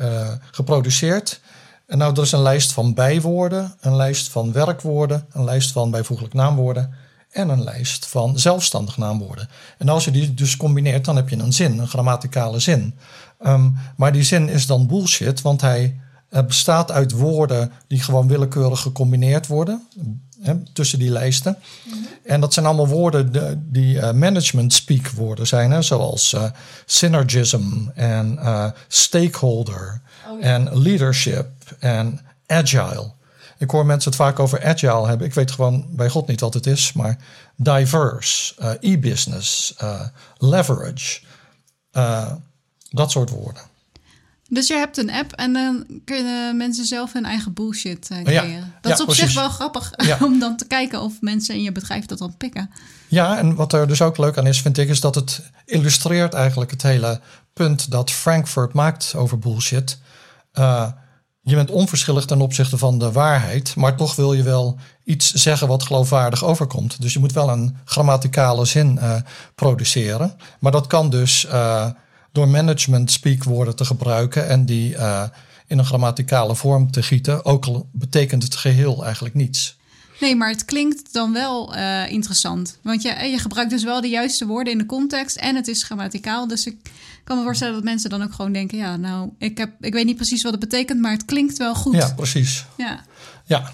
geproduceerd? 0.50 1.40
En 1.86 1.98
nou, 1.98 2.16
er 2.16 2.22
is 2.22 2.32
een 2.32 2.42
lijst 2.42 2.72
van 2.72 2.94
bijwoorden, 2.94 3.74
een 3.80 3.96
lijst 3.96 4.28
van 4.28 4.52
werkwoorden, 4.52 5.26
een 5.32 5.44
lijst 5.44 5.72
van 5.72 5.90
bijvoeglijk 5.90 6.34
naamwoorden 6.34 6.94
en 7.36 7.48
een 7.48 7.64
lijst 7.64 8.06
van 8.06 8.38
zelfstandig 8.38 8.96
naamwoorden. 8.96 9.48
En 9.78 9.88
als 9.88 10.04
je 10.04 10.10
die 10.10 10.34
dus 10.34 10.56
combineert, 10.56 11.04
dan 11.04 11.16
heb 11.16 11.28
je 11.28 11.36
een 11.36 11.52
zin, 11.52 11.78
een 11.78 11.88
grammaticale 11.88 12.58
zin. 12.58 12.94
Um, 13.46 13.76
maar 13.96 14.12
die 14.12 14.22
zin 14.22 14.48
is 14.48 14.66
dan 14.66 14.86
bullshit, 14.86 15.42
want 15.42 15.60
hij 15.60 16.00
Het 16.30 16.46
bestaat 16.46 16.90
uit 16.90 17.12
woorden 17.12 17.72
die 17.86 18.00
gewoon 18.00 18.28
willekeurig 18.28 18.80
gecombineerd 18.80 19.46
worden 19.46 19.86
hè, 20.40 20.54
tussen 20.72 20.98
die 20.98 21.10
lijsten. 21.10 21.56
En 22.24 22.40
dat 22.40 22.52
zijn 22.54 22.66
allemaal 22.66 22.88
woorden 22.88 23.32
de- 23.32 23.56
die 23.58 24.00
eh, 24.00 24.12
management 24.12 24.72
speak 24.72 25.08
woorden 25.08 25.46
zijn, 25.46 25.70
hè, 25.70 25.82
zoals 25.82 26.32
eh, 26.32 26.44
synergism 26.86 27.62
en 27.94 28.38
eh, 28.38 28.66
stakeholder 28.88 30.00
en 30.40 30.78
leadership 30.82 31.48
en 31.78 32.20
agile. 32.46 33.10
Ik 33.58 33.70
hoor 33.70 33.86
mensen 33.86 34.10
het 34.10 34.20
vaak 34.20 34.38
over 34.38 34.64
agile 34.64 35.06
hebben. 35.06 35.26
Ik 35.26 35.34
weet 35.34 35.50
gewoon 35.50 35.86
bij 35.90 36.08
God 36.08 36.26
niet 36.26 36.40
wat 36.40 36.54
het 36.54 36.66
is, 36.66 36.92
maar 36.92 37.16
diverse, 37.56 38.54
eh, 38.58 38.92
e-business, 38.92 39.74
eh, 39.76 40.00
leverage, 40.38 41.20
eh, 41.90 42.32
dat 42.90 43.10
soort 43.10 43.30
woorden. 43.30 43.62
Dus 44.48 44.66
je 44.66 44.74
hebt 44.74 44.96
een 44.98 45.10
app 45.10 45.32
en 45.32 45.52
dan 45.52 45.86
kunnen 46.04 46.56
mensen 46.56 46.84
zelf 46.84 47.12
hun 47.12 47.24
eigen 47.24 47.52
bullshit 47.52 48.06
Ja, 48.08 48.22
creëren. 48.22 48.74
dat 48.80 48.92
is 48.92 48.98
ja, 48.98 49.04
op 49.04 49.14
zich 49.14 49.34
wel 49.34 49.48
grappig 49.48 49.92
Ja. 49.96 50.18
om 50.26 50.38
dan 50.38 50.56
te 50.56 50.66
kijken 50.66 51.00
of 51.00 51.12
mensen 51.20 51.54
in 51.54 51.62
je 51.62 51.72
bedrijf 51.72 52.06
dat 52.06 52.18
dan 52.18 52.36
pikken. 52.36 52.70
Ja, 53.08 53.38
en 53.38 53.54
wat 53.54 53.72
er 53.72 53.88
dus 53.88 54.02
ook 54.02 54.16
leuk 54.18 54.38
aan 54.38 54.46
is, 54.46 54.60
vind 54.60 54.78
ik, 54.78 54.88
is 54.88 55.00
dat 55.00 55.14
het 55.14 55.42
illustreert 55.64 56.34
eigenlijk 56.34 56.70
het 56.70 56.82
hele 56.82 57.20
punt 57.52 57.90
dat 57.90 58.10
Frankfurt 58.10 58.72
maakt 58.72 59.14
over 59.16 59.38
bullshit. 59.38 59.98
Eh, 60.52 60.86
je 61.48 61.54
bent 61.54 61.70
onverschillig 61.70 62.24
ten 62.24 62.40
opzichte 62.40 62.78
van 62.78 62.98
de 62.98 63.12
waarheid, 63.12 63.76
maar 63.76 63.96
toch 63.96 64.16
wil 64.16 64.32
je 64.32 64.42
wel 64.42 64.78
iets 65.04 65.32
zeggen 65.32 65.68
wat 65.68 65.82
geloofwaardig 65.82 66.44
overkomt. 66.44 67.00
Dus 67.00 67.12
je 67.12 67.18
moet 67.18 67.32
wel 67.32 67.48
een 67.48 67.76
grammaticale 67.84 68.64
zin 68.64 68.98
eh, 68.98 69.14
produceren. 69.54 70.34
Maar 70.60 70.72
dat 70.72 70.86
kan 70.86 71.10
dus 71.10 71.46
eh, 71.46 71.86
door 72.32 72.48
management 72.48 73.10
speak 73.10 73.44
woorden 73.44 73.76
te 73.76 73.84
gebruiken 73.84 74.48
en 74.48 74.64
die 74.64 74.96
eh, 74.96 75.22
in 75.66 75.78
een 75.78 75.84
grammaticale 75.84 76.54
vorm 76.54 76.90
te 76.90 77.02
gieten, 77.02 77.44
ook 77.44 77.66
al 77.66 77.88
betekent 77.92 78.42
het 78.42 78.56
geheel 78.56 79.04
eigenlijk 79.04 79.34
niets. 79.34 79.75
Nee, 80.20 80.36
maar 80.36 80.48
het 80.48 80.64
klinkt 80.64 81.12
dan 81.12 81.32
wel 81.32 81.74
eh, 81.74 82.10
interessant. 82.10 82.78
Want 82.82 83.02
je, 83.02 83.24
je 83.24 83.38
gebruikt 83.38 83.70
dus 83.70 83.84
wel 83.84 84.00
de 84.00 84.08
juiste 84.08 84.46
woorden 84.46 84.72
in 84.72 84.78
de 84.78 84.86
context 84.86 85.36
en 85.36 85.56
het 85.56 85.68
is 85.68 85.82
grammaticaal. 85.82 86.46
Dus 86.46 86.66
ik 86.66 86.76
kan 87.24 87.38
me 87.38 87.44
voorstellen 87.44 87.74
dat 87.74 87.84
mensen 87.84 88.10
dan 88.10 88.22
ook 88.22 88.32
gewoon 88.32 88.52
denken: 88.52 88.78
ja, 88.78 88.96
nou, 88.96 89.30
ik, 89.38 89.58
heb, 89.58 89.70
ik 89.80 89.92
weet 89.92 90.04
niet 90.06 90.16
precies 90.16 90.42
wat 90.42 90.52
het 90.52 90.60
betekent, 90.60 91.00
maar 91.00 91.12
het 91.12 91.24
klinkt 91.24 91.56
wel 91.56 91.74
goed. 91.74 91.94
Ja, 91.94 92.12
precies. 92.14 92.64
Ja. 92.76 93.04
Ja, 93.44 93.72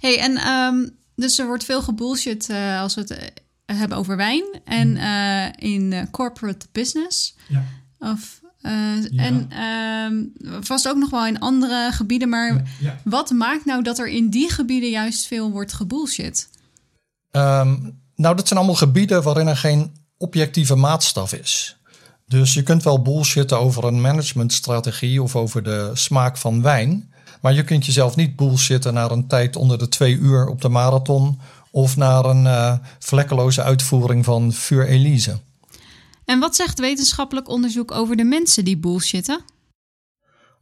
Hey, 0.00 0.18
en 0.18 0.36
ehm, 0.36 0.88
dus 1.14 1.38
er 1.38 1.46
wordt 1.46 1.64
veel 1.64 1.82
gebullshit 1.82 2.48
eh, 2.48 2.80
als 2.80 2.94
we 2.94 3.00
het 3.00 3.10
eh, 3.10 3.78
hebben 3.78 3.98
over 3.98 4.16
wijn 4.16 4.44
en 4.64 4.96
eh, 4.96 5.70
in 5.70 5.92
eh, 5.92 6.02
corporate 6.10 6.66
business. 6.72 7.36
ja. 7.48 7.64
Of, 7.98 8.39
eh, 8.60 9.26
En 9.26 9.46
ehm, 9.50 10.24
vast 10.60 10.88
ook 10.88 10.96
nog 10.96 11.10
wel 11.10 11.26
in 11.26 11.38
andere 11.38 11.88
gebieden. 11.92 12.28
Maar 12.28 12.62
ja. 12.80 12.98
wat 13.04 13.30
maakt 13.30 13.64
nou 13.64 13.82
dat 13.82 13.98
er 13.98 14.08
in 14.08 14.28
die 14.28 14.50
gebieden 14.50 14.90
juist 14.90 15.26
veel 15.26 15.50
wordt 15.50 15.72
gebullshit? 15.72 16.48
Ehm, 17.30 17.76
nou, 18.16 18.36
dat 18.36 18.46
zijn 18.46 18.58
allemaal 18.58 18.78
gebieden 18.78 19.22
waarin 19.22 19.46
er 19.46 19.56
geen 19.56 19.92
objectieve 20.16 20.74
maatstaf 20.74 21.32
is. 21.32 21.76
Dus 22.26 22.54
je 22.54 22.62
kunt 22.62 22.82
wel 22.82 23.02
bullshitten 23.02 23.58
over 23.58 23.84
een 23.84 24.00
managementstrategie 24.00 25.22
of 25.22 25.36
over 25.36 25.62
de 25.62 25.90
smaak 25.94 26.36
van 26.36 26.62
wijn. 26.62 27.12
Maar 27.40 27.54
je 27.54 27.64
kunt 27.64 27.86
jezelf 27.86 28.16
niet 28.16 28.36
bullshitten 28.36 28.94
naar 28.94 29.10
een 29.10 29.26
tijd 29.26 29.56
onder 29.56 29.78
de 29.78 29.88
twee 29.88 30.16
uur 30.16 30.46
op 30.46 30.60
de 30.60 30.68
marathon. 30.68 31.40
Of 31.70 31.96
naar 31.96 32.24
een 32.24 32.46
eh, 32.46 32.72
vlekkeloze 32.98 33.62
uitvoering 33.62 34.24
van 34.24 34.52
Vuur 34.52 34.86
Elise. 34.86 35.38
En 36.30 36.38
wat 36.38 36.56
zegt 36.56 36.78
wetenschappelijk 36.78 37.48
onderzoek 37.48 37.90
over 37.90 38.16
de 38.16 38.24
mensen 38.24 38.64
die 38.64 38.78
bullshitten? 38.78 39.40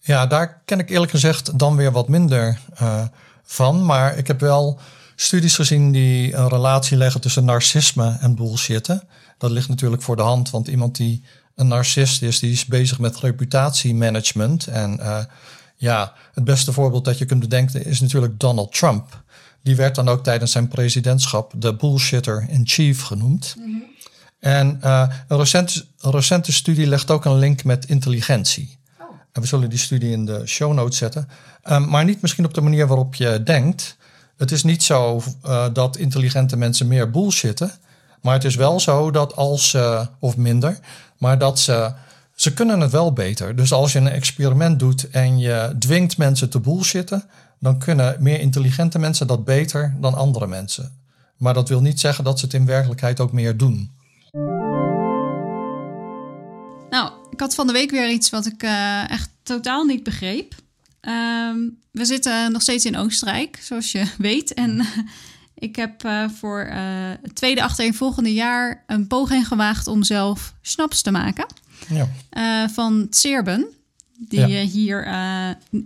Ja, 0.01 0.27
daar 0.27 0.63
ken 0.65 0.79
ik 0.79 0.91
eerlijk 0.91 1.11
gezegd 1.11 1.59
dan 1.59 1.77
weer 1.77 1.93
wat 1.93 2.09
minder 2.09 2.61
eh, 2.75 3.05
van. 3.43 3.87
Maar 3.87 4.17
ik 4.17 4.27
heb 4.27 4.41
wel 4.41 4.81
studies 5.17 5.55
gezien 5.55 5.93
die 5.93 6.35
een 6.35 6.49
relatie 6.49 6.97
leggen 6.97 7.21
tussen 7.21 7.45
narcisme 7.45 8.17
en 8.21 8.35
bullshitten. 8.35 9.09
Dat 9.39 9.51
ligt 9.51 9.69
natuurlijk 9.69 10.03
voor 10.03 10.17
de 10.17 10.23
hand, 10.23 10.51
want 10.51 10.69
iemand 10.69 10.97
die 10.97 11.23
een 11.55 11.69
narcist 11.69 12.23
is, 12.23 12.39
die 12.39 12.53
is 12.53 12.65
bezig 12.65 12.99
met 12.99 13.17
reputatiemanagement. 13.17 14.67
En 14.67 15.01
eh, 15.01 15.25
ja, 15.77 16.13
het 16.35 16.45
beste 16.45 16.73
voorbeeld 16.73 17.05
dat 17.05 17.19
je 17.19 17.25
kunt 17.25 17.41
bedenken 17.41 17.85
is 17.85 18.01
natuurlijk 18.01 18.41
Donald 18.41 18.73
Trump. 18.73 19.23
Die 19.63 19.77
werd 19.77 19.95
dan 19.95 20.09
ook 20.09 20.25
tijdens 20.25 20.53
zijn 20.53 20.69
presidentschap 20.69 21.53
de 21.57 21.75
bullshitter 21.75 22.47
in 22.49 22.67
chief 22.67 23.03
genoemd. 23.03 23.57
En 24.41 24.79
eh, 24.81 25.09
een, 25.29 25.37
recente, 25.37 25.85
een 26.01 26.11
recente 26.11 26.53
studie 26.53 26.87
legt 26.87 27.11
ook 27.11 27.25
een 27.25 27.39
link 27.39 27.65
met 27.65 27.85
intelligentie. 27.85 28.79
En 29.33 29.41
we 29.41 29.47
zullen 29.47 29.71
die 29.71 29.79
studie 29.79 30.11
in 30.11 30.25
de 30.25 30.47
show 30.47 30.73
notes 30.73 30.99
zetten. 30.99 31.29
Um, 31.71 31.89
maar 31.89 32.05
niet 32.05 32.21
misschien 32.21 32.45
op 32.45 32.55
de 32.55 32.61
manier 32.61 32.87
waarop 32.87 33.15
je 33.15 33.43
denkt. 33.43 33.97
Het 34.37 34.51
is 34.51 34.63
niet 34.63 34.83
zo 34.83 35.23
uh, 35.47 35.67
dat 35.73 35.97
intelligente 35.97 36.57
mensen 36.57 36.89
meer 36.89 37.11
bullshitten. 37.11 37.73
Maar 38.23 38.35
het 38.35 38.45
is 38.45 38.55
wel 38.55 38.81
zo 38.81 39.11
dat 39.11 39.37
als 39.37 39.71
ze, 39.71 40.09
of 40.19 40.37
minder, 40.37 40.79
maar 41.19 41.39
dat 41.39 41.59
ze, 41.59 41.93
ze 42.35 42.55
kunnen 42.55 42.81
het 42.81 42.91
wel 42.91 43.13
beter. 43.13 43.57
Dus 43.57 43.73
als 43.73 43.93
je 43.93 43.99
een 43.99 44.09
experiment 44.09 44.79
doet 44.79 45.11
en 45.11 45.39
je 45.39 45.77
dwingt 45.79 46.17
mensen 46.17 46.51
te 46.51 46.61
bullshitten, 46.61 47.25
dan 47.59 47.79
kunnen 47.79 48.17
meer 48.21 48.41
intelligente 48.41 48.99
mensen 48.99 49.27
dat 49.27 49.45
beter 49.45 49.97
dan 50.01 50.15
andere 50.15 50.47
mensen. 50.47 50.93
Maar 51.37 51.55
dat 51.55 51.69
wil 51.69 51.81
niet 51.81 52.01
zeggen 52.01 52.25
dat 52.25 52.39
ze 52.39 52.45
het 52.45 52.55
in 52.55 52.67
werkelijkheid 52.67 53.21
ook 53.21 53.33
meer 53.33 53.57
doen. 53.57 53.91
Ik 57.39 57.45
had 57.45 57.55
van 57.55 57.67
de 57.67 57.73
week 57.73 57.91
weer 57.91 58.11
iets 58.11 58.31
wat 58.31 58.47
ik 58.47 58.63
uh, 58.63 59.11
echt 59.11 59.31
totaal 59.43 59.85
niet 59.85 60.03
begreep. 60.03 60.55
Um, 61.01 61.79
we 61.91 62.05
zitten 62.05 62.53
nog 62.53 62.63
steeds 62.63 62.85
in 62.85 62.97
Oostenrijk, 62.97 63.59
zoals 63.63 63.93
je 63.93 64.05
weet. 64.19 64.55
En 64.55 64.87
ik 65.69 65.77
heb 65.77 66.05
uh, 66.05 66.29
voor 66.29 66.67
uh, 66.67 66.75
het 67.23 67.35
tweede 67.35 67.63
achtereenvolgende 67.63 68.35
jaar 68.35 68.85
een 68.87 69.07
poging 69.07 69.47
gewaagd 69.47 69.87
om 69.87 70.03
zelf 70.03 70.55
snaps 70.63 71.03
te 71.03 71.11
maken. 71.11 71.47
Ja. 71.89 72.69
van 72.69 73.07
Serben. 73.11 73.67
Die 74.17 74.41
ja. 74.41 74.47
je 74.47 74.59
hier 74.59 75.07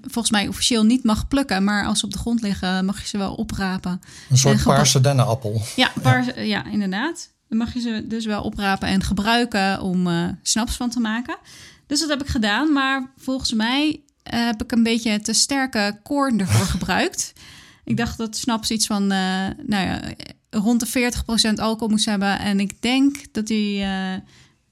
volgens 0.03 0.31
mij 0.31 0.49
officieel 0.49 0.85
niet 0.85 1.05
mag 1.05 1.29
plukken. 1.29 1.65
Maar 1.65 1.87
als 1.87 1.99
ze 1.99 2.05
op 2.05 2.13
de 2.13 2.19
grond 2.19 2.41
liggen, 2.41 2.85
mag 2.85 3.01
je 3.01 3.07
ze 3.07 3.19
wel 3.19 3.35
oprapen. 3.35 4.01
Een 4.31 4.39
soort 4.39 4.63
paarse 4.63 5.01
dennenappel. 5.01 5.63
Ja, 5.77 5.93
paarse, 6.03 6.35
ja. 6.37 6.43
ja, 6.43 6.65
inderdaad. 6.65 7.32
Dan 7.53 7.61
mag 7.61 7.75
je 7.75 7.81
ze 7.81 8.05
dus 8.07 8.25
wel 8.25 8.43
oprapen 8.43 8.89
en 8.89 9.03
gebruiken 9.03 9.81
om 9.81 10.07
uh, 10.07 10.29
snaps 10.43 10.77
van 10.77 10.91
te 10.91 11.01
maken. 11.01 11.37
Dus 11.87 12.01
dat 12.01 12.09
heb 12.09 12.21
ik 12.21 12.27
gedaan. 12.27 12.73
Maar 12.73 13.13
volgens 13.17 13.53
mij 13.53 13.89
uh, 13.91 14.47
heb 14.47 14.63
ik 14.63 14.73
een 14.73 14.83
beetje 14.83 15.21
te 15.21 15.33
sterke 15.33 15.99
koorn 16.03 16.41
ervoor 16.41 16.67
gebruikt. 16.77 17.33
Ik 17.85 17.97
dacht 17.97 18.19
dat 18.19 18.37
snaps 18.37 18.71
iets 18.71 18.87
van 18.87 19.03
uh, 19.03 19.09
nou 19.67 19.87
ja, 19.87 20.01
rond 20.51 20.93
de 20.93 21.13
40% 21.55 21.55
alcohol 21.55 21.89
moest 21.89 22.05
hebben. 22.05 22.39
En 22.39 22.61
ik 22.61 22.83
denk 22.83 23.17
dat 23.33 23.47
die, 23.47 23.85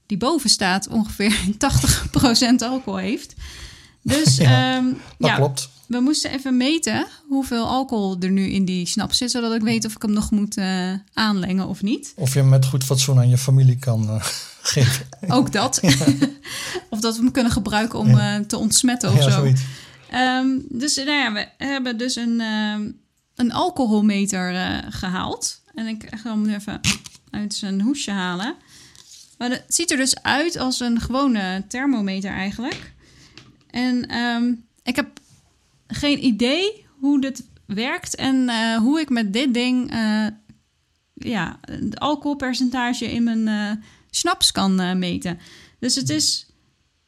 die 0.05 0.17
boven 0.17 0.49
staat 0.49 0.87
ongeveer 0.87 1.39
80% 2.53 2.55
alcohol 2.57 2.97
heeft. 2.97 3.33
Dus 4.01 4.37
ja, 4.37 4.77
um, 4.77 4.97
dat 5.17 5.29
ja, 5.29 5.35
klopt. 5.35 5.69
We 5.91 5.99
moesten 5.99 6.31
even 6.31 6.57
meten 6.57 7.07
hoeveel 7.27 7.67
alcohol 7.67 8.17
er 8.19 8.31
nu 8.31 8.49
in 8.49 8.65
die 8.65 8.85
snaps 8.85 9.17
zit, 9.17 9.31
zodat 9.31 9.53
ik 9.53 9.61
weet 9.61 9.85
of 9.85 9.95
ik 9.95 10.01
hem 10.01 10.11
nog 10.11 10.31
moet 10.31 10.57
uh, 10.57 10.93
aanlengen 11.13 11.67
of 11.67 11.81
niet. 11.81 12.13
Of 12.15 12.33
je 12.33 12.39
hem 12.39 12.49
met 12.49 12.65
goed 12.65 12.83
fatsoen 12.83 13.17
aan 13.17 13.29
je 13.29 13.37
familie 13.37 13.77
kan 13.77 14.03
uh, 14.03 14.23
geven. 14.61 15.05
Ook 15.27 15.51
dat. 15.51 15.79
Ja. 15.81 15.89
of 16.89 16.99
dat 16.99 17.15
we 17.15 17.21
hem 17.21 17.31
kunnen 17.31 17.51
gebruiken 17.51 17.99
om 17.99 18.07
ja. 18.07 18.39
uh, 18.39 18.45
te 18.45 18.57
ontsmetten 18.57 19.09
of 19.11 19.23
ja, 19.23 19.31
zo. 19.31 19.53
Um, 20.13 20.65
dus 20.69 20.95
nou 20.95 21.09
ja, 21.09 21.33
we 21.33 21.47
hebben 21.57 21.97
dus 21.97 22.15
een, 22.15 22.39
een 23.35 23.51
alcoholmeter 23.51 24.53
gehaald. 24.89 25.61
En 25.75 25.87
ik 25.87 26.07
ga 26.15 26.31
hem 26.31 26.41
nu 26.41 26.53
even 26.53 26.79
uit 27.29 27.53
zijn 27.53 27.81
hoesje 27.81 28.11
halen. 28.11 28.55
Maar 29.37 29.49
het 29.49 29.63
ziet 29.67 29.91
er 29.91 29.97
dus 29.97 30.21
uit 30.21 30.57
als 30.57 30.79
een 30.79 30.99
gewone 31.01 31.63
thermometer 31.67 32.31
eigenlijk. 32.31 32.93
En 33.69 34.15
um, 34.15 34.65
ik 34.83 34.95
heb 34.95 35.20
geen 35.91 36.25
idee 36.25 36.85
hoe 36.99 37.21
dit 37.21 37.43
werkt 37.65 38.15
en 38.15 38.35
uh, 38.35 38.77
hoe 38.77 38.99
ik 38.99 39.09
met 39.09 39.33
dit 39.33 39.53
ding 39.53 39.93
uh, 39.93 40.27
ja, 41.13 41.59
het 41.61 41.99
alcoholpercentage 41.99 43.11
in 43.11 43.23
mijn 43.23 43.47
uh, 43.47 43.83
snaps 44.09 44.51
kan 44.51 44.99
meten. 44.99 45.39
Dus 45.79 45.95
het 45.95 46.09
is, 46.09 46.47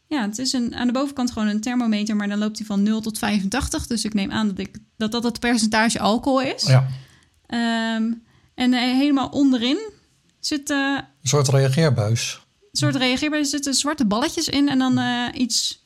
ja, 0.08 0.22
het 0.22 0.38
is 0.38 0.54
een, 0.54 0.75
aan 0.75 0.88
de 0.88 0.94
bovenkant 0.94 1.32
gewoon 1.32 1.48
een 1.48 1.62
thermometer, 1.62 2.16
maar 2.16 2.28
dan 2.28 2.38
loopt 2.38 2.58
hij 2.58 2.68
van 2.68 2.84
0 2.84 3.02
tot 3.02 3.18
85. 3.18 3.88
Dus 3.88 4.06
ik 4.06 4.13
neem 4.13 4.32
aan 4.32 4.48
dat 4.48 4.60
ik, 4.60 4.78
dat, 4.98 5.12
dat 5.12 5.24
het 5.24 5.40
percentage 5.40 6.00
alcohol 6.00 6.42
is. 6.42 6.63
Ja. 6.63 6.88
Um, 7.96 8.24
en 8.56 8.74
helemaal 8.74 9.30
onderin 9.30 9.92
zit... 10.40 10.70
een 10.70 11.04
soort 11.24 11.48
reageerbuis. 11.48 12.42
Een 12.60 12.80
soort 12.80 12.96
reageerbuis. 12.96 13.44
Er 13.44 13.50
zitten 13.50 13.74
zwarte 13.74 14.06
balletjes 14.06 14.48
in 14.48 14.70
en 14.70 14.80
dan 14.80 15.00
iets 15.34 15.83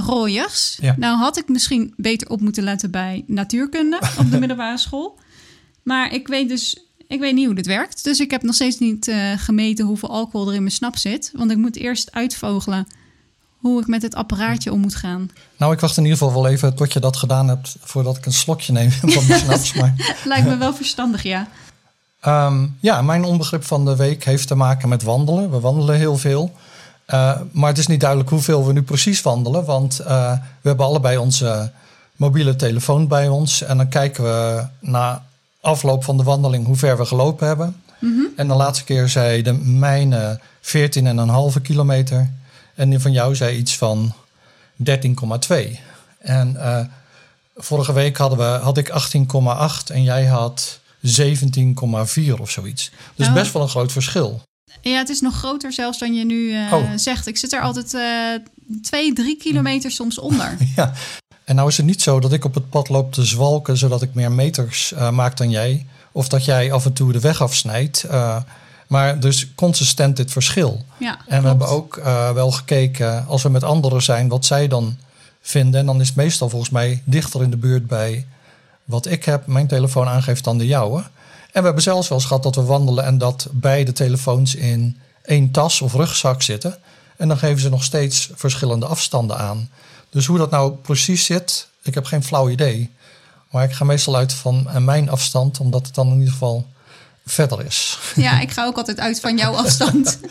rooiers. 0.00 0.78
Ja. 0.80 0.94
Nou 0.98 1.18
had 1.18 1.38
ik 1.38 1.48
misschien 1.48 1.94
beter 1.96 2.28
op 2.28 2.40
moeten 2.40 2.62
letten 2.62 2.90
bij 2.90 3.24
natuurkunde 3.26 4.00
op 4.18 4.30
de 4.30 4.38
middelbare 4.44 4.78
school. 4.78 5.18
Maar 5.82 6.12
ik 6.12 6.28
weet 6.28 6.48
dus 6.48 6.84
ik 7.08 7.20
weet 7.20 7.34
niet 7.34 7.46
hoe 7.46 7.54
dit 7.54 7.66
werkt. 7.66 8.04
Dus 8.04 8.20
ik 8.20 8.30
heb 8.30 8.42
nog 8.42 8.54
steeds 8.54 8.78
niet 8.78 9.08
uh, 9.08 9.32
gemeten 9.36 9.86
hoeveel 9.86 10.10
alcohol 10.10 10.48
er 10.48 10.54
in 10.54 10.62
mijn 10.62 10.74
snap 10.74 10.96
zit. 10.96 11.30
Want 11.34 11.50
ik 11.50 11.56
moet 11.56 11.76
eerst 11.76 12.12
uitvogelen 12.12 12.86
hoe 13.58 13.80
ik 13.80 13.86
met 13.86 14.02
het 14.02 14.14
apparaatje 14.14 14.72
om 14.72 14.80
moet 14.80 14.94
gaan. 14.94 15.30
Nou, 15.56 15.72
ik 15.72 15.80
wacht 15.80 15.96
in 15.96 16.02
ieder 16.02 16.18
geval 16.18 16.42
wel 16.42 16.50
even 16.50 16.74
tot 16.74 16.92
je 16.92 17.00
dat 17.00 17.16
gedaan 17.16 17.48
hebt 17.48 17.76
voordat 17.80 18.16
ik 18.16 18.26
een 18.26 18.32
slokje 18.32 18.72
neem 18.72 18.90
van 19.00 19.08
de 19.08 19.38
snaps. 19.38 19.74
Maar, 19.74 19.94
Lijkt 20.24 20.46
me 20.46 20.56
wel 20.56 20.74
verstandig, 20.74 21.22
ja. 21.22 21.48
Ehm, 22.20 22.66
ja, 22.80 23.02
mijn 23.02 23.24
onbegrip 23.24 23.64
van 23.64 23.84
de 23.84 23.96
week 23.96 24.24
heeft 24.24 24.48
te 24.48 24.54
maken 24.54 24.88
met 24.88 25.02
wandelen. 25.02 25.50
We 25.50 25.60
wandelen 25.60 25.96
heel 25.96 26.16
veel. 26.16 26.52
Uh, 27.06 27.40
maar 27.52 27.68
het 27.68 27.78
is 27.78 27.86
niet 27.86 28.00
duidelijk 28.00 28.30
hoeveel 28.30 28.66
we 28.66 28.72
nu 28.72 28.82
precies 28.82 29.22
wandelen. 29.22 29.64
Want 29.64 30.00
uh, 30.00 30.32
we 30.60 30.68
hebben 30.68 30.86
allebei 30.86 31.16
onze 31.16 31.72
mobiele 32.16 32.56
telefoon 32.56 33.08
bij 33.08 33.28
ons. 33.28 33.62
En 33.62 33.76
dan 33.76 33.88
kijken 33.88 34.24
we 34.24 34.66
na 34.80 35.24
afloop 35.60 36.04
van 36.04 36.16
de 36.16 36.22
wandeling 36.22 36.66
hoe 36.66 36.76
ver 36.76 36.96
we 36.96 37.04
gelopen 37.04 37.46
hebben. 37.46 37.82
Mm 37.98 38.16
-hmm. 38.16 38.28
En 38.36 38.48
de 38.48 38.54
laatste 38.54 38.84
keer 38.84 39.08
zei 39.08 39.42
de 39.42 39.52
mijne 39.52 40.40
14,5 41.56 41.62
kilometer. 41.62 42.30
En 42.74 42.90
die 42.90 42.98
van 42.98 43.12
jou 43.12 43.34
zei 43.34 43.56
iets 43.56 43.76
van 43.76 44.14
13,2. 44.90 45.78
En 46.18 46.52
uh, 46.56 46.80
vorige 47.56 47.92
week 47.92 48.16
hadden 48.16 48.38
we, 48.38 48.44
had 48.44 48.78
ik 48.78 48.88
18,8 48.88 49.92
en 49.92 50.02
jij 50.02 50.24
had 50.24 50.78
17,4 51.06 52.40
of 52.40 52.50
zoiets. 52.50 52.90
Dus 53.14 53.26
Nou. 53.26 53.38
best 53.38 53.52
wel 53.52 53.62
een 53.62 53.68
groot 53.68 53.92
verschil. 53.92 54.42
Ja, 54.80 54.98
het 54.98 55.08
is 55.08 55.20
nog 55.20 55.34
groter 55.34 55.72
zelfs 55.72 55.98
dan 55.98 56.14
je 56.14 56.24
nu 56.24 56.52
eh, 56.54 56.72
Oh. 56.72 56.90
zegt. 56.96 57.26
Ik 57.26 57.36
zit 57.36 57.52
er 57.52 57.60
altijd 57.60 57.94
eh 57.94 58.02
twee, 58.82 59.12
drie 59.12 59.36
kilometer 59.36 59.90
soms 59.90 60.18
onder. 60.18 60.56
Ja. 60.76 60.92
En 61.44 61.54
nou 61.54 61.68
is 61.68 61.76
het 61.76 61.86
niet 61.86 62.02
zo 62.02 62.20
dat 62.20 62.32
ik 62.32 62.44
op 62.44 62.54
het 62.54 62.70
pad 62.70 62.88
loop 62.88 63.12
te 63.12 63.24
zwalken 63.24 63.76
zodat 63.76 64.02
ik 64.02 64.14
meer 64.14 64.32
meters 64.32 64.92
eh, 64.92 65.10
maak 65.10 65.36
dan 65.36 65.50
jij. 65.50 65.86
Of 66.12 66.28
dat 66.28 66.44
jij 66.44 66.72
af 66.72 66.84
en 66.84 66.92
toe 66.92 67.12
de 67.12 67.20
weg 67.20 67.42
afsnijdt. 67.42 68.04
maar 68.86 69.20
dus 69.20 69.54
consistent 69.54 70.16
dit 70.16 70.32
verschil. 70.32 70.84
Ja, 70.98 71.18
En 71.26 71.42
we 71.42 71.48
hebben 71.48 71.68
ook 71.68 72.00
wel 72.34 72.50
gekeken, 72.50 73.26
als 73.26 73.42
we 73.42 73.48
met 73.48 73.64
anderen 73.64 74.02
zijn, 74.02 74.28
wat 74.28 74.44
zij 74.44 74.68
dan 74.68 74.96
vinden. 75.40 75.80
En 75.80 75.86
dan 75.86 76.00
is 76.00 76.06
het 76.06 76.16
meestal 76.16 76.48
volgens 76.48 76.70
mij 76.70 77.02
dichter 77.04 77.42
in 77.42 77.50
de 77.50 77.56
buurt 77.56 77.86
bij 77.86 78.26
wat 78.84 79.06
ik 79.06 79.24
heb, 79.24 79.46
mijn 79.46 79.66
telefoon 79.66 80.08
aangeeft 80.08 80.44
dan 80.44 80.58
de 80.58 80.66
jouwe. 80.66 81.04
En 81.54 81.60
we 81.60 81.66
hebben 81.66 81.82
zelfs 81.82 82.08
wel 82.08 82.18
eens 82.18 82.26
gehad 82.26 82.42
dat 82.42 82.54
we 82.54 82.62
wandelen 82.62 83.04
en 83.04 83.18
dat 83.18 83.48
beide 83.50 83.92
telefoons 83.92 84.54
in 84.54 84.98
één 85.22 85.50
tas 85.50 85.80
of 85.80 85.94
rugzak 85.94 86.42
zitten. 86.42 86.78
En 87.16 87.28
dan 87.28 87.38
geven 87.38 87.60
ze 87.60 87.68
nog 87.68 87.84
steeds 87.84 88.30
verschillende 88.34 88.86
afstanden 88.86 89.38
aan. 89.38 89.70
Dus 90.10 90.26
hoe 90.26 90.38
dat 90.38 90.50
nou 90.50 90.72
precies 90.72 91.24
zit, 91.24 91.68
ik 91.82 91.94
heb 91.94 92.04
geen 92.04 92.24
flauw 92.24 92.48
idee. 92.48 92.90
Maar 93.50 93.64
ik 93.64 93.72
ga 93.72 93.84
meestal 93.84 94.16
uit 94.16 94.32
van 94.32 94.68
eh, 94.68 94.76
mijn 94.76 95.10
afstand, 95.10 95.60
omdat 95.60 95.86
het 95.86 95.94
dan 95.94 96.08
in 96.08 96.18
ieder 96.18 96.32
geval 96.32 96.66
verder 97.26 97.64
is. 97.64 97.98
Ja, 98.14 98.40
ik 98.40 98.50
ga 98.50 98.64
ook 98.66 98.76
altijd 98.76 99.00
uit 99.00 99.20
van 99.20 99.36
jouw 99.36 99.54
afstand. 99.54 100.18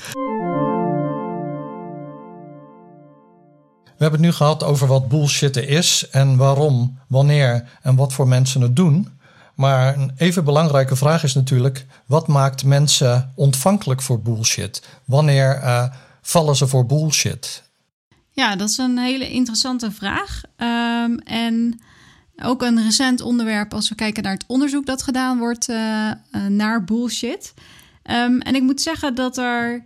We 3.84 4.10
hebben 4.10 4.20
het 4.20 4.30
nu 4.30 4.32
gehad 4.32 4.63
over 4.63 4.88
wat 4.88 5.08
bullshitten 5.08 5.68
is 5.68 6.08
en 6.12 6.38
waarom, 6.38 7.00
wanneer 7.08 7.70
en 7.82 7.96
wat 7.96 8.13
voor 8.13 8.27
mensen 8.27 8.62
het 8.62 8.75
doen. 8.75 9.22
Maar 9.56 9.98
een 9.98 10.12
even 10.18 10.44
belangrijke 10.44 10.96
vraag 10.96 11.24
is 11.24 11.34
natuurlijk: 11.34 11.86
wat 12.06 12.28
maakt 12.28 12.66
mensen 12.66 13.32
ontvankelijk 13.36 14.02
voor 14.02 14.22
bullshit? 14.22 14.88
Wanneer 15.06 15.56
eh, 15.56 15.94
vallen 16.22 16.56
ze 16.56 16.68
voor 16.68 16.86
bullshit? 16.86 17.64
Ja, 18.32 18.56
dat 18.56 18.70
is 18.70 18.78
een 18.78 18.98
hele 18.98 19.30
interessante 19.30 19.92
vraag. 19.92 20.42
Ehm, 20.56 21.18
en 21.18 21.82
ook 22.44 22.62
een 22.62 22.84
recent 22.84 23.22
onderwerp 23.22 23.74
als 23.74 23.90
we 23.90 23.96
kijken 23.96 24.24
naar 24.24 24.34
het 24.34 24.46
onderzoek 24.48 24.86
dat 24.86 25.04
gedaan 25.04 25.38
wordt 25.38 25.70
eh, 25.70 26.10
eh, 26.10 26.16
naar 26.50 26.84
bullshit. 26.84 27.54
Ehm, 28.04 28.38
en 28.40 28.56
ik 28.56 28.62
moet 28.62 28.82
zeggen 28.82 29.16
dat 29.16 29.38
er 29.38 29.86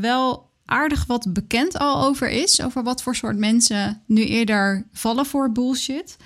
wel 0.00 0.50
aardig 0.64 1.06
wat 1.06 1.32
bekend 1.32 1.78
al 1.78 2.04
over 2.06 2.30
is. 2.30 2.62
Over 2.62 2.82
wat 2.82 3.02
voor 3.02 3.16
soort 3.16 3.38
mensen 3.38 4.02
nu 4.06 4.24
eerder 4.24 4.86
vallen 4.92 5.26
voor 5.26 5.52
bullshit. 5.52 6.16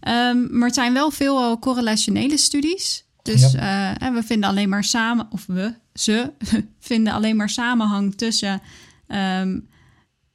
Ehm, 0.00 0.58
maar 0.58 0.66
het 0.66 0.74
zijn 0.74 0.92
wel 0.92 1.10
veel 1.10 1.38
al 1.38 1.58
correlationele 1.58 2.36
studies. 2.36 3.04
Dus 3.26 3.54
eh, 3.54 4.02
en 4.02 4.14
we 4.14 4.22
vinden 4.22 4.48
alleen 4.48 4.68
maar 4.68 4.84
samen, 4.84 5.26
of 5.30 5.46
we, 5.46 5.74
ze, 5.94 6.32
vinden 6.80 7.12
alleen 7.12 7.36
maar 7.36 7.50
samenhang 7.50 8.14
tussen 8.14 8.60
ehm, 9.06 9.58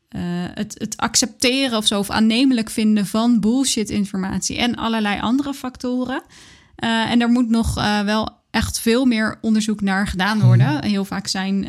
eh, 0.08 0.22
het, 0.54 0.76
het 0.78 0.98
accepteren 0.98 1.78
of 1.78 1.88
zo, 1.88 2.00
of 2.00 2.10
aannemelijk 2.10 2.70
vinden 2.70 3.06
van 3.06 3.40
bullshit-informatie 3.40 4.58
en 4.58 4.76
allerlei 4.76 5.20
andere 5.20 5.54
factoren. 5.54 6.24
Eh, 6.76 7.12
en 7.12 7.22
er 7.22 7.30
moet 7.30 7.50
nog 7.50 7.74
wel 8.06 8.30
echt 8.50 8.80
veel 8.80 9.06
meer 9.06 9.38
onderzoek 9.42 9.82
naar 9.82 10.08
gedaan 10.08 10.42
worden. 10.42 10.84
Heel 10.84 11.06
vaak 11.06 11.28
zijn 11.28 11.66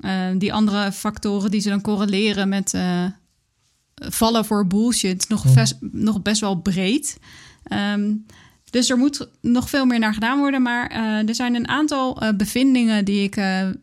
eh, 0.00 0.26
die 0.38 0.52
andere 0.52 0.92
factoren 0.92 1.50
die 1.50 1.60
ze 1.60 1.68
dan 1.68 1.80
correleren 1.80 2.48
met 2.48 2.74
eh, 2.74 3.04
vallen 3.94 4.44
voor 4.44 4.66
bullshit 4.66 5.28
nog, 5.28 5.44
ves- 5.46 5.74
nog 5.80 6.22
best 6.22 6.40
wel 6.40 6.54
breed. 6.54 7.18
Ehm, 7.62 8.12
dus 8.70 8.90
er 8.90 8.96
moet 8.96 9.28
nog 9.40 9.68
veel 9.68 9.84
meer 9.86 9.98
naar 9.98 10.14
gedaan 10.14 10.38
worden. 10.38 10.62
Maar 10.62 10.90
eh, 10.90 11.28
er 11.28 11.34
zijn 11.34 11.54
een 11.54 11.68
aantal 11.68 12.22
bevindingen 12.36 13.04
die 13.04 13.22
ik 13.22 13.34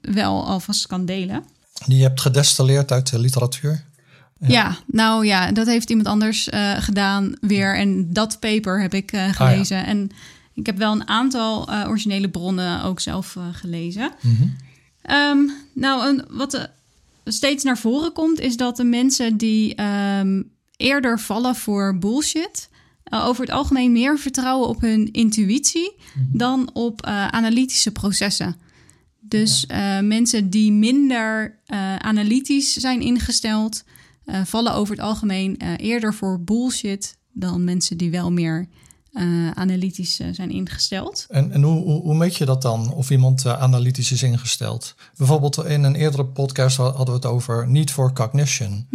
wel 0.01 0.45
alvast 0.45 0.87
kan 0.87 1.05
delen. 1.05 1.43
Die 1.85 1.97
je 1.97 2.03
hebt 2.03 2.21
gedestilleerd 2.21 2.91
uit 2.91 3.09
de 3.09 3.19
literatuur. 3.19 3.83
Ja. 4.47 4.77
nou 4.87 5.25
ja, 5.25 5.51
dat 5.51 5.67
heeft 5.67 5.89
iemand 5.89 6.07
anders 6.07 6.49
gedaan 6.77 7.35
weer. 7.41 7.77
En 7.77 8.13
dat 8.13 8.39
paper 8.39 8.81
heb 8.81 8.93
ik 8.93 9.11
eh, 9.11 9.29
gelezen. 9.33 9.85
En 9.85 10.09
ik 10.53 10.65
heb 10.65 10.77
wel 10.77 10.91
een 10.91 11.07
aantal 11.07 11.69
originele 11.87 12.29
bronnen 12.29 12.83
ook 12.83 12.99
zelf 12.99 13.37
gelezen. 13.51 14.11
Ehm, 15.03 15.39
nou, 15.73 16.07
een, 16.07 16.25
wat 16.29 16.69
steeds 17.25 17.63
naar 17.63 17.77
voren 17.77 18.13
komt, 18.13 18.39
is 18.39 18.57
dat 18.57 18.77
de 18.77 18.83
mensen 18.83 19.37
die 19.37 19.75
ehm, 19.75 20.41
eerder 20.77 21.19
vallen 21.19 21.55
voor 21.55 21.97
bullshit. 21.97 22.69
eh, 23.03 23.25
over 23.27 23.41
het 23.41 23.53
algemeen 23.53 23.91
meer 23.91 24.19
vertrouwen 24.19 24.67
op 24.69 24.81
hun 24.81 25.11
intuïtie 25.11 25.95
dan 26.31 26.69
op 26.73 27.01
eh, 27.01 27.27
analytische 27.27 27.91
processen. 27.91 28.55
Dus 29.19 29.65
eh, 29.65 29.99
mensen 29.99 30.49
die 30.49 30.71
minder 30.71 31.61
analytisch 31.97 32.73
zijn 32.73 33.01
ingesteld, 33.01 33.83
vallen 34.43 34.73
over 34.73 34.95
het 34.95 35.03
algemeen 35.03 35.57
eerder 35.77 36.13
voor 36.13 36.43
bullshit 36.43 37.17
dan 37.31 37.63
mensen 37.63 37.97
die 37.97 38.11
wel 38.11 38.31
meer 38.31 38.67
eh, 39.13 39.51
analytisch 39.51 40.19
eh, 40.19 40.27
zijn 40.31 40.49
ingesteld. 40.49 41.25
En, 41.29 41.51
en 41.51 41.61
hoe, 41.61 41.83
hoe, 41.83 42.01
hoe 42.01 42.15
meet 42.15 42.35
je 42.35 42.45
dat 42.45 42.61
dan? 42.61 42.93
Of 42.93 43.09
iemand 43.09 43.45
eh, 43.45 43.61
analytisch 43.61 44.11
is 44.11 44.23
ingesteld? 44.23 44.95
Bijvoorbeeld 45.17 45.65
in 45.65 45.83
een 45.83 45.95
eerdere 45.95 46.25
podcast 46.25 46.77
ha- 46.77 46.83
hadden 46.83 47.05
we 47.05 47.11
het 47.13 47.25
over 47.25 47.69
need 47.69 47.91
for 47.91 48.13
cognition. 48.13 48.87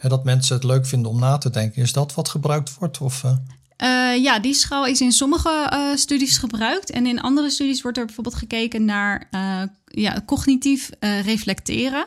En 0.00 0.08
dat 0.08 0.24
mensen 0.24 0.54
het 0.54 0.64
leuk 0.64 0.86
vinden 0.86 1.10
om 1.10 1.18
na 1.18 1.38
te 1.38 1.50
denken. 1.50 1.82
Is 1.82 1.92
dat 1.92 2.14
wat 2.14 2.28
gebruikt 2.28 2.74
wordt? 2.78 3.00
Of, 3.00 3.24
ja, 4.22 4.38
die 4.38 4.54
schaal 4.54 4.86
is 4.86 5.00
in 5.00 5.12
sommige 5.12 5.92
studies 5.94 6.38
gebruikt. 6.38 6.90
En 6.90 7.06
in 7.06 7.20
andere 7.20 7.50
studies 7.50 7.82
wordt 7.82 7.98
er 7.98 8.04
bijvoorbeeld 8.04 8.36
gekeken 8.36 8.84
naar 8.84 9.28
ja, 9.84 10.22
cognitief 10.26 10.90
reflecteren. 11.00 12.06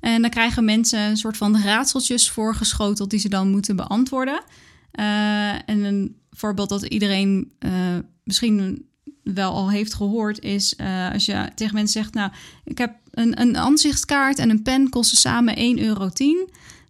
En 0.00 0.20
dan 0.20 0.30
krijgen 0.30 0.64
mensen 0.64 1.00
een 1.00 1.16
soort 1.16 1.36
van 1.36 1.62
raadseltjes 1.62 2.30
voorgeschoteld 2.30 3.10
die 3.10 3.20
ze 3.20 3.28
dan 3.28 3.50
moeten 3.50 3.76
beantwoorden. 3.76 4.42
Eh, 4.90 5.52
en 5.52 5.84
een 5.84 6.16
voorbeeld 6.40 6.68
dat 6.68 6.82
iedereen 6.82 7.52
eh, 7.58 7.98
misschien 8.24 8.84
wel 9.22 9.52
al 9.52 9.70
heeft 9.70 9.94
gehoord 9.94 10.40
is 10.40 10.76
eh, 10.76 11.12
als 11.12 11.26
je 11.26 11.48
tegen 11.54 11.74
mensen 11.74 12.02
zegt: 12.02 12.14
Nou, 12.14 12.30
ik 12.64 12.78
heb 12.78 12.94
een, 13.10 13.40
een 13.40 13.56
aanzichtkaart 13.56 14.38
en 14.38 14.50
een 14.50 14.62
pen 14.62 14.88
kosten 14.88 15.18
samen 15.18 15.76
1,10 15.78 15.82
euro. 15.82 16.10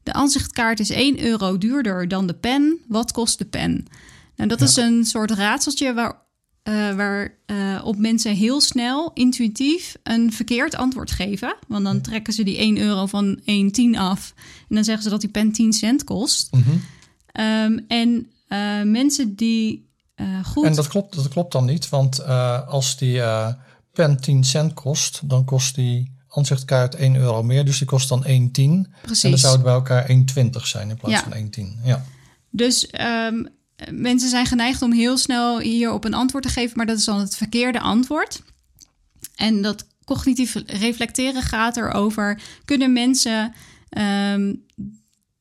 De 0.03 0.13
aanzichtkaart 0.13 0.81
is 0.81 0.91
1 0.91 1.25
euro 1.25 1.59
duurder 1.59 2.09
dan 2.09 2.27
de 2.27 2.35
pen. 2.35 2.79
Wat 2.89 3.13
kost 3.13 3.39
de 3.39 3.45
pen? 3.45 3.87
Nou, 4.37 4.49
dat 4.49 4.61
is 4.61 4.77
een 4.77 5.05
soort 5.05 5.31
raadseltje 5.31 5.95
waar, 5.95 6.17
eh, 6.63 6.95
waar 6.95 7.39
op 7.85 7.99
mensen 7.99 8.35
heel 8.35 8.61
snel, 8.61 9.11
intuïtief, 9.15 9.97
een 10.03 10.33
verkeerd 10.33 10.75
antwoord 10.75 11.11
geven. 11.11 11.57
Want 11.69 11.85
dan 11.85 12.01
trekken 12.01 12.33
ze 12.33 12.43
die 12.43 12.61
1 12.61 12.79
euro 12.79 13.07
van 13.07 13.41
1,10 13.45 13.97
af. 13.97 14.35
En 14.69 14.75
dan 14.75 14.85
zeggen 14.85 15.03
ze 15.03 15.11
dat 15.11 15.21
die 15.21 15.31
pen 15.31 15.53
10 15.53 15.73
cent 15.73 16.05
kost. 16.05 16.51
Ehm, 17.33 17.79
en 17.89 18.31
eh, 18.51 18.83
mensen 18.83 19.35
die 19.35 19.91
eh, 20.15 20.45
goed... 20.45 20.65
En 20.65 20.75
dat 20.75 20.89
klopt, 20.89 21.15
dat 21.15 21.29
klopt 21.29 21.53
dan 21.53 21.65
niet. 21.65 21.89
Want 21.89 22.19
eh, 22.19 22.69
als 22.69 22.97
die 22.97 23.21
pen 23.93 24.21
10 24.21 24.45
cent 24.45 24.75
kost, 24.75 25.21
dan 25.25 25.45
kost 25.45 25.75
die 25.75 26.15
aanzichtkaart 26.29 26.95
1 26.95 27.17
euro 27.17 27.43
meer. 27.43 27.65
Dus 27.65 27.79
die 27.79 27.87
kost 27.87 28.09
dan 28.09 28.25
1,10. 28.25 28.31
Precies. 29.03 29.25
En 29.25 29.31
dan 29.31 29.39
zou 29.39 29.53
het 29.53 29.63
bij 29.63 29.73
elkaar 29.73 30.09
1,20 30.09 30.51
zijn 30.63 30.91
in 30.91 30.97
plaats 30.97 31.15
Ja. 31.15 31.23
van 31.23 31.33
1,10. 31.33 31.81
Ja. 31.85 32.05
Dus 32.51 32.87
ehm, 32.87 33.45
mensen 33.91 34.29
zijn 34.29 34.47
geneigd 34.47 34.83
om 34.83 34.93
heel 34.93 35.19
snel 35.19 35.59
hierop 35.59 36.05
een 36.05 36.15
antwoord 36.15 36.45
te 36.45 36.51
geven, 36.51 36.77
maar 36.77 36.87
dat 36.87 36.99
is 36.99 37.05
dan 37.05 37.21
het 37.21 37.37
verkeerde 37.37 37.81
antwoord. 37.81 38.43
En 39.35 39.63
dat 39.63 39.87
cognitief 40.05 40.57
reflecteren 40.67 41.43
gaat 41.43 41.77
erover: 41.77 42.41
kunnen 42.65 42.93
mensen 42.93 43.53
ehm, 43.89 44.55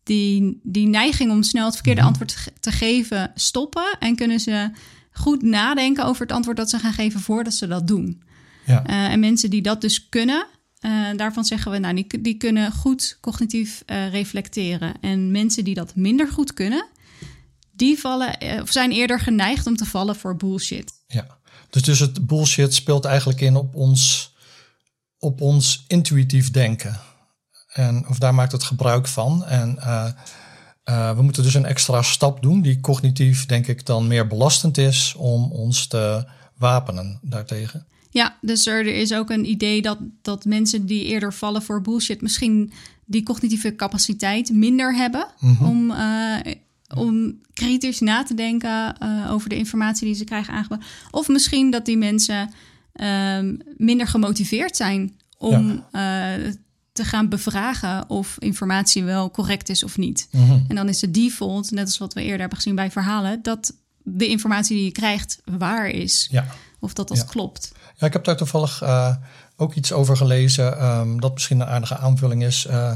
die, 0.09 0.59
die 0.63 0.87
neiging 0.87 1.31
om 1.31 1.43
snel 1.43 1.65
het 1.65 1.73
verkeerde 1.73 2.01
antwoord 2.01 2.29
te 2.29 2.37
ge- 2.37 2.53
te 2.59 2.71
geven 2.71 3.31
stoppen? 3.35 3.97
En 3.99 4.15
kunnen 4.15 4.39
ze 4.39 4.71
goed 5.11 5.41
nadenken 5.41 6.05
over 6.05 6.21
het 6.21 6.31
antwoord 6.31 6.57
dat 6.57 6.69
ze 6.69 6.79
gaan 6.79 6.93
geven 6.93 7.19
voordat 7.19 7.53
ze 7.53 7.67
dat 7.67 7.87
doen? 7.87 8.21
Ja. 8.65 8.85
Eh, 8.85 9.11
en 9.11 9.19
mensen 9.19 9.49
die 9.49 9.61
dat 9.61 9.81
dus 9.81 10.09
kunnen, 10.09 10.45
uh, 10.81 11.07
daarvan 11.15 11.45
zeggen 11.45 11.71
we, 11.71 11.77
nou, 11.77 11.95
die, 11.95 12.21
die 12.21 12.33
kunnen 12.37 12.71
goed 12.71 13.17
cognitief 13.21 13.83
uh, 13.85 14.11
reflecteren. 14.11 14.93
En 15.01 15.31
mensen 15.31 15.63
die 15.63 15.73
dat 15.73 15.95
minder 15.95 16.27
goed 16.27 16.53
kunnen, 16.53 16.85
die 17.71 17.99
vallen, 17.99 18.61
of 18.61 18.71
zijn 18.71 18.91
eerder 18.91 19.19
geneigd 19.19 19.67
om 19.67 19.75
te 19.75 19.85
vallen 19.85 20.15
voor 20.15 20.35
bullshit. 20.35 20.91
Ja, 21.07 21.37
dus, 21.69 21.81
dus 21.81 21.99
het 21.99 22.27
bullshit 22.27 22.73
speelt 22.73 23.05
eigenlijk 23.05 23.41
in 23.41 23.55
op 23.55 23.75
ons, 23.75 24.33
op 25.19 25.41
ons 25.41 25.83
intuïtief 25.87 26.51
denken. 26.51 26.99
En, 27.73 28.07
of 28.07 28.17
daar 28.17 28.33
maakt 28.33 28.51
het 28.51 28.63
gebruik 28.63 29.07
van. 29.07 29.45
En 29.45 29.75
we 31.15 31.21
moeten 31.21 31.43
dus 31.43 31.53
een 31.53 31.65
extra 31.65 32.01
stap 32.01 32.41
doen, 32.41 32.61
die 32.61 32.79
cognitief, 32.79 33.45
denk 33.45 33.67
ik, 33.67 33.85
dan 33.85 34.07
meer 34.07 34.27
belastend 34.27 34.77
is 34.77 35.15
om 35.17 35.51
ons 35.51 35.87
te 35.87 36.27
wapenen 36.57 37.19
daartegen. 37.21 37.87
Ja, 38.09 38.37
dus 38.41 38.65
er, 38.65 38.85
is 38.85 39.13
ook 39.13 39.29
een 39.29 39.49
idee 39.49 39.81
dat, 39.81 39.97
dat 40.21 40.45
mensen 40.45 40.85
die 40.85 41.03
eerder 41.05 41.33
vallen 41.33 41.61
voor 41.61 41.81
bullshit 41.81 42.21
misschien 42.21 42.71
die 43.05 43.23
cognitieve 43.23 43.75
capaciteit 43.75 44.51
minder 44.51 44.95
hebben 44.95 45.27
mhm. 45.39 45.65
om, 45.65 45.91
uh, 45.91 46.35
om 46.95 47.39
kritisch 47.53 47.99
na 47.99 48.23
te 48.23 48.33
denken 48.33 48.95
uh, 49.03 49.31
over 49.31 49.49
de 49.49 49.55
informatie 49.55 50.05
die 50.05 50.15
ze 50.15 50.23
krijgen 50.23 50.53
aangeboden. 50.53 50.85
Of 51.11 51.27
misschien 51.27 51.71
dat 51.71 51.85
die 51.85 51.97
mensen 51.97 52.53
uh, 52.95 53.39
minder 53.77 54.07
gemotiveerd 54.07 54.75
zijn 54.75 55.15
om 55.37 55.83
ja. 55.91 56.39
Te 56.99 57.05
gaan 57.05 57.29
bevragen 57.29 58.09
of 58.09 58.35
informatie 58.39 59.03
wel 59.03 59.31
correct 59.31 59.69
is 59.69 59.83
of 59.83 59.97
niet. 59.97 60.27
Mhm. 60.31 60.59
En 60.67 60.75
dan 60.75 60.89
is 60.89 60.99
de 60.99 61.11
default, 61.11 61.71
net 61.71 61.85
als 61.85 61.97
wat 61.97 62.13
we 62.13 62.21
eerder 62.21 62.39
hebben 62.39 62.57
gezien 62.57 62.75
bij 62.75 62.91
verhalen, 62.91 63.39
dat 63.41 63.73
de 64.03 64.27
informatie 64.27 64.75
die 64.75 64.85
je 64.85 64.91
krijgt 64.91 65.41
waar 65.45 65.87
is. 65.87 66.27
Ja. 66.31 66.45
Of 66.79 66.93
dat 66.93 67.07
dat 67.07 67.25
klopt. 67.25 67.71
Ja, 67.95 68.07
ik 68.07 68.13
heb 68.13 68.23
daar 68.23 68.37
toevallig 68.37 68.83
uh, 68.83 69.15
ook 69.55 69.73
iets 69.73 69.91
over 69.91 70.17
gelezen, 70.17 70.85
um, 70.85 71.21
dat 71.21 71.33
misschien 71.33 71.59
een 71.59 71.67
aardige 71.67 71.97
aanvulling 71.97 72.43
is. 72.43 72.65
Uh, 72.69 72.91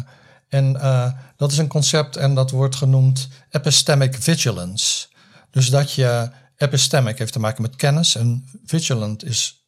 en 0.50 0.76
uh, 0.76 1.12
dat 1.38 1.52
is 1.52 1.58
een 1.58 1.68
concept 1.68 2.16
en 2.16 2.36
dat 2.36 2.52
wordt 2.52 2.76
genoemd 2.76 3.28
epistemic 3.50 4.16
vigilance. 4.16 5.08
Dus 5.52 5.70
dat 5.70 5.94
je 5.94 6.30
epistemic 6.58 7.18
heeft 7.18 7.34
te 7.34 7.40
maken 7.40 7.62
met 7.62 7.76
kennis 7.76 8.16
en 8.16 8.46
vigilant 8.66 9.26
is 9.26 9.66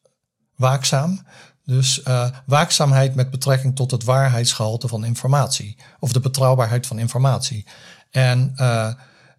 waakzaam. 0.55 1.25
Dus 1.65 2.01
uh, 2.07 2.27
waakzaamheid 2.45 3.15
met 3.15 3.29
betrekking 3.29 3.75
tot 3.75 3.91
het 3.91 4.03
waarheidsgehalte 4.03 4.87
van 4.87 5.05
informatie 5.05 5.77
of 5.99 6.11
de 6.11 6.19
betrouwbaarheid 6.19 6.87
van 6.87 6.99
informatie. 6.99 7.65
En 8.11 8.53
uh, 8.57 8.93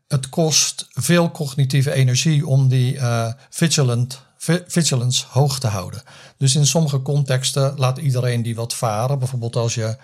het 0.09 0.29
kost 0.29 0.87
veel 0.91 1.31
cognitieve 1.31 1.93
energie 1.93 2.47
om 2.47 2.69
die 2.69 2.95
uh, 2.95 3.33
vigilance 4.67 5.25
hoog 5.29 5.59
te 5.59 5.67
houden. 5.67 6.03
Dus 6.39 6.55
in 6.55 6.67
sommige 6.67 7.03
contexten 7.03 7.75
laat 7.77 7.99
iedereen 7.99 8.43
die 8.43 8.55
wat 8.55 8.75
varen. 8.75 9.19
Bijvoorbeeld 9.19 9.57
als 9.57 9.75
je, 9.75 9.97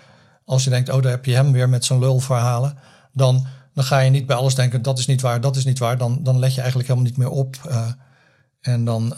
als 0.45 0.65
je 0.65 0.71
denkt, 0.71 0.89
oh 0.89 1.03
daar 1.03 1.11
heb 1.11 1.25
je 1.25 1.35
hem 1.35 1.53
weer 1.53 1.69
met 1.69 1.85
zijn 1.85 1.99
lulverhalen. 1.99 2.79
Dan, 3.13 3.47
dan 3.75 3.85
ga 3.85 3.99
je 3.99 4.11
niet 4.11 4.27
bij 4.27 4.37
alles 4.37 4.55
denken, 4.55 4.83
dat 4.83 4.99
is 4.99 5.07
niet 5.07 5.21
waar, 5.21 5.41
dat 5.41 5.57
is 5.57 5.65
niet 5.65 5.79
waar. 5.79 5.99
Dan, 5.99 6.23
dan 6.23 6.39
let 6.39 6.55
je 6.55 6.61
eigenlijk 6.61 6.89
helemaal 6.89 7.11
niet 7.11 7.19
meer 7.19 7.31
op. 7.31 7.57
En 8.61 8.85
dan, 8.85 9.15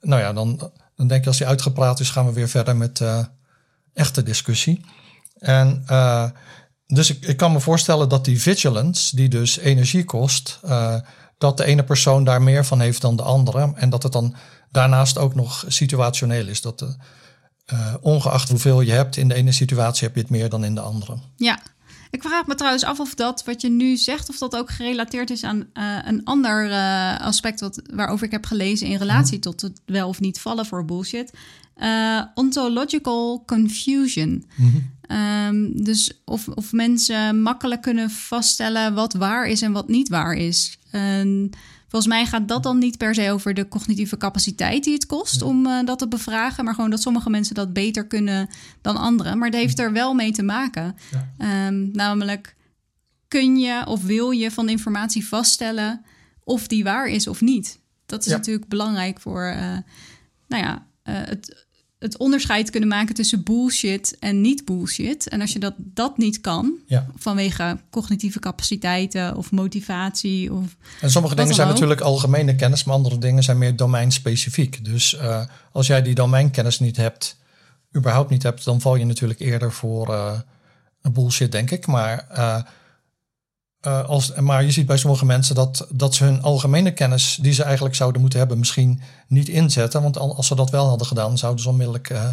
nou 0.00 0.20
ja, 0.20 0.32
dan, 0.32 0.70
dan 0.96 1.06
denk 1.06 1.22
je 1.22 1.28
als 1.28 1.38
hij 1.38 1.48
uitgepraat 1.48 2.00
is, 2.00 2.10
gaan 2.10 2.26
we 2.26 2.32
weer 2.32 2.48
verder 2.48 2.76
met 2.76 3.00
uh, 3.00 3.24
echte 3.92 4.22
discussie. 4.22 4.84
En 5.38 5.84
dus 6.86 7.10
ik, 7.10 7.24
ik 7.24 7.36
kan 7.36 7.52
me 7.52 7.60
voorstellen 7.60 8.08
dat 8.08 8.24
die 8.24 8.40
vigilance, 8.40 9.16
die 9.16 9.28
dus 9.28 9.58
energie 9.58 10.04
kost, 10.04 10.60
dat 11.38 11.56
de 11.56 11.64
ene 11.64 11.84
persoon 11.84 12.24
daar 12.24 12.42
meer 12.42 12.64
van 12.64 12.80
heeft 12.80 13.00
dan 13.00 13.16
de 13.16 13.22
andere. 13.22 13.72
En 13.74 13.90
dat 13.90 14.02
het 14.02 14.12
dan 14.12 14.34
daarnaast 14.70 15.18
ook 15.18 15.34
nog 15.34 15.64
situationeel 15.68 16.46
is. 16.46 16.60
Dat 16.60 16.96
ongeacht 18.00 18.48
hoeveel 18.48 18.80
je 18.80 18.92
hebt 18.92 19.16
in 19.16 19.28
de 19.28 19.34
ene 19.34 19.52
situatie, 19.52 20.06
heb 20.06 20.14
je 20.14 20.20
het 20.20 20.30
meer 20.30 20.48
dan 20.48 20.64
in 20.64 20.74
de 20.74 20.80
andere. 20.80 21.18
Ja. 21.36 21.60
Ik 22.14 22.22
vraag 22.22 22.46
me 22.46 22.54
trouwens 22.54 22.84
af 22.84 23.00
of 23.00 23.14
dat 23.14 23.44
wat 23.44 23.60
je 23.60 23.68
nu 23.68 23.96
zegt, 23.96 24.28
of 24.28 24.38
dat 24.38 24.56
ook 24.56 24.70
gerelateerd 24.70 25.30
is 25.30 25.44
aan 25.44 25.66
uh, 25.74 25.98
een 26.04 26.24
ander 26.24 26.68
uh, 26.68 27.20
aspect 27.20 27.60
wat, 27.60 27.82
waarover 27.94 28.26
ik 28.26 28.32
heb 28.32 28.46
gelezen 28.46 28.86
in 28.86 28.98
relatie 28.98 29.38
tot 29.38 29.60
het 29.60 29.80
wel 29.86 30.08
of 30.08 30.20
niet 30.20 30.40
vallen 30.40 30.66
voor 30.66 30.84
bullshit. 30.84 31.32
ontological 32.34 33.42
confusion. 33.46 34.44
Mm 34.56 34.92
Um, 35.48 35.84
dus 35.84 36.22
of, 36.24 36.48
of 36.48 36.72
mensen 36.72 37.42
makkelijk 37.42 37.82
kunnen 37.82 38.10
vaststellen 38.10 38.94
wat 38.94 39.12
waar 39.12 39.46
is 39.46 39.62
en 39.62 39.72
wat 39.72 39.88
niet 39.88 40.08
waar 40.08 40.34
is. 40.34 40.78
Volgens 41.94 42.14
mij 42.14 42.26
gaat 42.26 42.48
dat 42.48 42.62
dan 42.62 42.78
niet 42.78 42.98
per 42.98 43.14
se 43.14 43.30
over 43.30 43.54
de 43.54 43.68
cognitieve 43.68 44.16
capaciteit 44.16 44.84
die 44.84 44.94
het 44.94 45.06
kost 45.06 45.42
om 45.42 45.66
uh, 45.66 45.84
dat 45.84 45.98
te 45.98 46.08
bevragen, 46.08 46.64
maar 46.64 46.74
gewoon 46.74 46.90
dat 46.90 47.02
sommige 47.02 47.30
mensen 47.30 47.54
dat 47.54 47.72
beter 47.72 48.06
kunnen 48.06 48.48
dan 48.80 48.96
anderen. 48.96 49.38
Maar 49.38 49.50
dat 49.50 49.60
heeft 49.60 49.78
er 49.78 49.92
wel 49.92 50.14
mee 50.14 50.32
te 50.32 50.42
maken. 50.42 50.96
Ja. 51.38 51.66
Um, 51.66 51.90
namelijk, 51.92 52.56
kun 53.28 53.56
je 53.56 53.86
of 53.86 54.02
wil 54.02 54.30
je 54.30 54.50
van 54.50 54.68
informatie 54.68 55.26
vaststellen 55.26 56.04
of 56.44 56.66
die 56.66 56.84
waar 56.84 57.06
is 57.06 57.26
of 57.26 57.40
niet? 57.40 57.78
Dat 58.06 58.26
is 58.26 58.32
natuurlijk 58.32 58.68
belangrijk 58.68 59.20
voor, 59.20 59.54
uh, 59.56 59.78
nou 60.48 60.62
ja, 60.62 60.86
uh, 61.04 61.14
het 61.14 61.63
het 62.04 62.16
onderscheid 62.16 62.70
kunnen 62.70 62.88
maken 62.88 63.14
tussen 63.14 63.42
bullshit 63.42 64.16
en 64.20 64.40
niet 64.40 64.64
bullshit. 64.64 65.28
En 65.28 65.40
als 65.40 65.52
je 65.52 65.58
dat, 65.58 65.74
dat 65.76 66.18
niet 66.18 66.40
kan, 66.40 66.72
vanwege 67.16 67.78
cognitieve 67.90 68.38
capaciteiten 68.38 69.36
of 69.36 69.50
motivatie. 69.50 70.52
Of 70.52 70.76
en 71.00 71.10
sommige 71.10 71.34
dingen 71.34 71.54
zijn 71.54 71.68
natuurlijk 71.68 72.00
algemene 72.00 72.54
kennis, 72.54 72.84
maar 72.84 72.94
andere 72.94 73.18
dingen 73.18 73.42
zijn 73.42 73.58
meer 73.58 73.76
domeinspecifiek. 73.76 74.84
Dus 74.84 75.14
uh, 75.14 75.44
als 75.72 75.86
jij 75.86 76.02
die 76.02 76.14
domeinkennis 76.14 76.80
niet 76.80 76.96
hebt, 76.96 77.36
überhaupt 77.96 78.30
niet 78.30 78.42
hebt, 78.42 78.64
dan 78.64 78.80
val 78.80 78.96
je 78.96 79.04
natuurlijk 79.04 79.40
eerder 79.40 79.72
voor 79.72 80.08
uh, 80.08 80.38
bullshit, 81.12 81.52
denk 81.52 81.70
ik. 81.70 81.86
Maar 81.86 82.26
uh, 82.32 82.62
uh, 83.86 84.08
als, 84.08 84.34
maar 84.34 84.64
je 84.64 84.70
ziet 84.70 84.86
bij 84.86 84.96
sommige 84.96 85.24
mensen 85.24 85.54
dat, 85.54 85.86
dat 85.90 86.14
ze 86.14 86.24
hun 86.24 86.42
algemene 86.42 86.92
kennis, 86.92 87.38
die 87.40 87.52
ze 87.52 87.62
eigenlijk 87.62 87.94
zouden 87.94 88.20
moeten 88.20 88.38
hebben, 88.38 88.58
misschien 88.58 89.00
niet 89.28 89.48
inzetten. 89.48 90.02
Want 90.02 90.18
als 90.18 90.46
ze 90.46 90.54
dat 90.54 90.70
wel 90.70 90.88
hadden 90.88 91.06
gedaan, 91.06 91.38
zouden 91.38 91.62
ze 91.62 91.68
onmiddellijk 91.68 92.10
uh, 92.10 92.28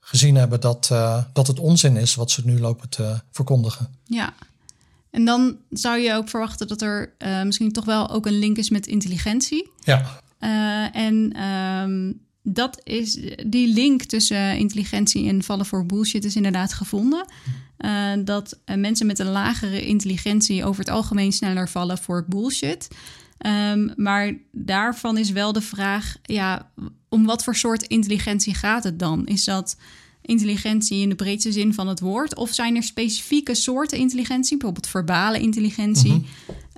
gezien 0.00 0.34
hebben 0.34 0.60
dat, 0.60 0.88
uh, 0.92 1.22
dat 1.32 1.46
het 1.46 1.58
onzin 1.58 1.96
is 1.96 2.14
wat 2.14 2.30
ze 2.30 2.42
nu 2.44 2.60
lopen 2.60 2.88
te 2.88 3.20
verkondigen. 3.30 3.88
Ja, 4.04 4.34
en 5.10 5.24
dan 5.24 5.56
zou 5.70 5.98
je 5.98 6.14
ook 6.14 6.28
verwachten 6.28 6.68
dat 6.68 6.82
er 6.82 7.14
misschien 7.44 7.72
toch 7.72 7.84
wel 7.84 8.10
ook 8.10 8.26
een 8.26 8.38
link 8.38 8.56
is 8.56 8.70
met 8.70 8.86
intelligentie. 8.86 9.70
Ja. 9.80 10.20
en 10.92 11.42
um, 11.42 12.20
dat 12.42 12.80
is, 12.84 13.18
die 13.46 13.74
link 13.74 14.02
tussen 14.02 14.58
intelligentie 14.58 15.28
en 15.28 15.42
vallen 15.42 15.66
voor 15.66 15.86
bullshit 15.86 16.24
is 16.24 16.36
inderdaad 16.36 16.72
gevonden. 16.72 17.26
Uh, 17.84 18.12
dat 18.24 18.58
uh, 18.66 18.76
mensen 18.76 19.06
met 19.06 19.18
een 19.18 19.30
lagere 19.30 19.86
intelligentie 19.86 20.64
over 20.64 20.80
het 20.80 20.90
algemeen 20.92 21.32
sneller 21.32 21.68
vallen 21.68 21.98
voor 21.98 22.24
bullshit. 22.28 22.88
Um, 23.46 23.92
maar 23.96 24.34
daarvan 24.52 25.18
is 25.18 25.30
wel 25.30 25.52
de 25.52 25.60
vraag: 25.60 26.16
ja, 26.22 26.70
om 27.08 27.24
wat 27.24 27.44
voor 27.44 27.56
soort 27.56 27.82
intelligentie 27.82 28.54
gaat 28.54 28.84
het 28.84 28.98
dan? 28.98 29.26
Is 29.26 29.44
dat 29.44 29.76
intelligentie 30.20 31.02
in 31.02 31.08
de 31.08 31.14
breedste 31.14 31.52
zin 31.52 31.74
van 31.74 31.88
het 31.88 32.00
woord? 32.00 32.36
Of 32.36 32.54
zijn 32.54 32.76
er 32.76 32.82
specifieke 32.82 33.54
soorten 33.54 33.98
intelligentie, 33.98 34.56
bijvoorbeeld 34.56 34.88
verbale 34.88 35.40
intelligentie, 35.40 36.12
mm 36.12 36.24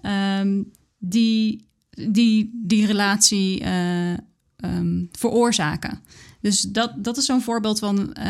-hmm. 0.02 0.40
um, 0.40 0.70
die, 0.98 1.68
die 2.08 2.50
die 2.54 2.86
relatie 2.86 3.62
uh, 3.62 4.12
um, 4.56 5.08
veroorzaken? 5.12 6.02
Dus 6.44 6.60
dat, 6.60 6.92
dat 6.96 7.16
is 7.16 7.24
zo'n 7.24 7.42
voorbeeld 7.42 7.78
van 7.78 8.16
uh, 8.18 8.24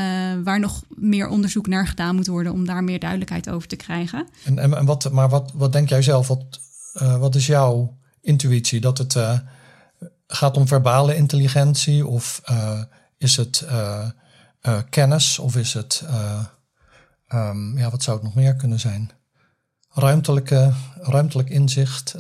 waar 0.44 0.61
nog 0.61 0.83
meer 0.88 1.29
onderzoek 1.29 1.66
naar 1.66 1.87
gedaan 1.87 2.14
moet 2.14 2.27
worden 2.27 2.53
om 2.53 2.66
daar 2.66 2.85
meer 2.85 2.98
duidelijkheid 2.98 3.50
over 3.50 3.68
te 3.68 3.77
krijgen. 3.77 4.29
En, 4.44 4.59
en, 4.59 4.85
wat, 4.85 5.12
maar 5.12 5.29
wat, 5.29 5.53
wat 5.55 5.72
denk 5.72 5.88
jij 5.88 6.03
zelf? 6.03 6.29
Wat, 6.29 6.61
uh, 6.94 7.18
wat 7.18 7.35
is 7.35 7.46
jouw 7.46 7.98
intuïtie? 8.20 8.81
Dat 8.81 8.98
het 8.98 9.14
uh, 9.14 9.38
gaat 10.27 10.57
om 10.57 10.66
verbale 10.66 11.16
intelligentie 11.16 12.07
of 12.07 12.42
is 13.18 13.37
het 13.37 13.66
kennis 14.90 15.38
of 15.38 15.57
is 15.57 15.72
het, 15.72 16.05
um, 17.29 17.79
ja, 17.79 17.90
wat 17.90 18.03
zou 18.03 18.16
het 18.16 18.27
nog 18.27 18.35
meer 18.35 18.57
kunnen 18.57 18.81
zijn? 18.81 19.11
Ruimtelijke, 19.90 20.72
ruimtelijk 21.00 21.50
inzicht? 21.50 22.14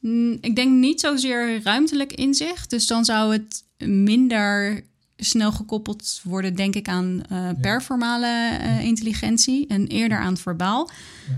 Mm, 0.00 0.38
ik 0.40 0.56
denk 0.56 0.72
niet 0.72 1.00
zozeer 1.00 1.62
ruimtelijk 1.62 2.12
inzicht. 2.12 2.70
Dus 2.70 2.86
dan 2.86 3.04
zou 3.04 3.32
het 3.32 3.64
minder 3.88 4.88
snel 5.20 5.52
gekoppeld 5.52 6.20
worden, 6.24 6.54
denk 6.54 6.74
ik, 6.74 6.88
aan 6.88 7.22
uh, 7.32 7.48
performale 7.60 8.58
uh, 8.62 8.84
intelligentie 8.84 9.66
en 9.66 9.86
eerder 9.86 10.18
aan 10.18 10.36
verbaal. 10.36 10.90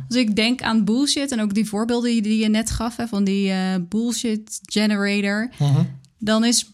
Als 0.08 0.16
ik 0.16 0.36
denk 0.36 0.62
aan 0.62 0.84
bullshit 0.84 1.32
en 1.32 1.40
ook 1.40 1.54
die 1.54 1.68
voorbeelden 1.68 2.22
die 2.22 2.38
je 2.38 2.48
net 2.48 2.70
gaf 2.70 2.96
hè, 2.96 3.06
van 3.06 3.24
die 3.24 3.50
uh, 3.50 3.74
bullshit 3.88 4.60
generator, 4.62 5.50
-huh. 5.56 5.78
dan 6.18 6.44
is, 6.44 6.70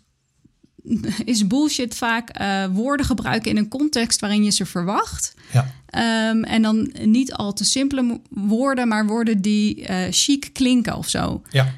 is 1.25 1.47
bullshit 1.47 1.94
vaak 1.94 2.31
woorden 2.73 3.07
gebruiken 3.07 3.51
in 3.51 3.57
een 3.57 3.68
context 3.68 4.21
waarin 4.21 4.44
je 4.44 4.51
ze 4.51 4.66
verwacht. 4.66 5.35
Ja. 5.53 5.73
Um, 6.31 6.44
en 6.44 6.62
dan 6.62 6.92
niet 7.05 7.33
al 7.33 7.53
te 7.53 7.64
simpele 7.64 8.21
woorden, 8.31 8.88
maar 8.88 9.07
woorden 9.07 9.42
die 9.42 9.87
chic 10.11 10.51
klinken 10.53 10.97
of 10.97 11.09
zo. 11.09 11.42
Ja. 11.51 11.75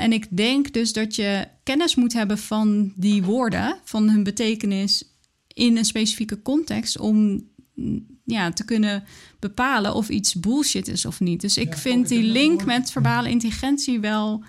En 0.00 0.12
ik 0.12 0.26
denk 0.30 0.72
dus 0.72 0.92
dat 0.92 1.14
je 1.14 1.48
kennis 1.66 1.94
moet 1.94 2.12
hebben 2.12 2.38
van 2.38 2.92
die 2.94 3.22
woorden, 3.22 3.78
van 3.84 4.08
hun 4.08 4.22
betekenis 4.22 5.04
in 5.46 5.76
een 5.76 5.84
specifieke 5.84 6.42
context 6.42 6.98
om 6.98 7.42
mm, 7.74 8.06
ja, 8.24 8.52
te 8.52 8.64
kunnen 8.64 9.04
bepalen 9.38 9.94
of 9.94 10.08
iets 10.08 10.34
bullshit 10.34 10.88
is 10.88 11.06
of 11.06 11.20
niet. 11.20 11.40
Dus 11.40 11.56
ik 11.56 11.76
vind 11.76 12.08
die 12.08 12.22
link 12.22 12.64
met 12.64 12.90
verbale 12.90 13.30
intelligentie 13.30 14.00
wel 14.00 14.42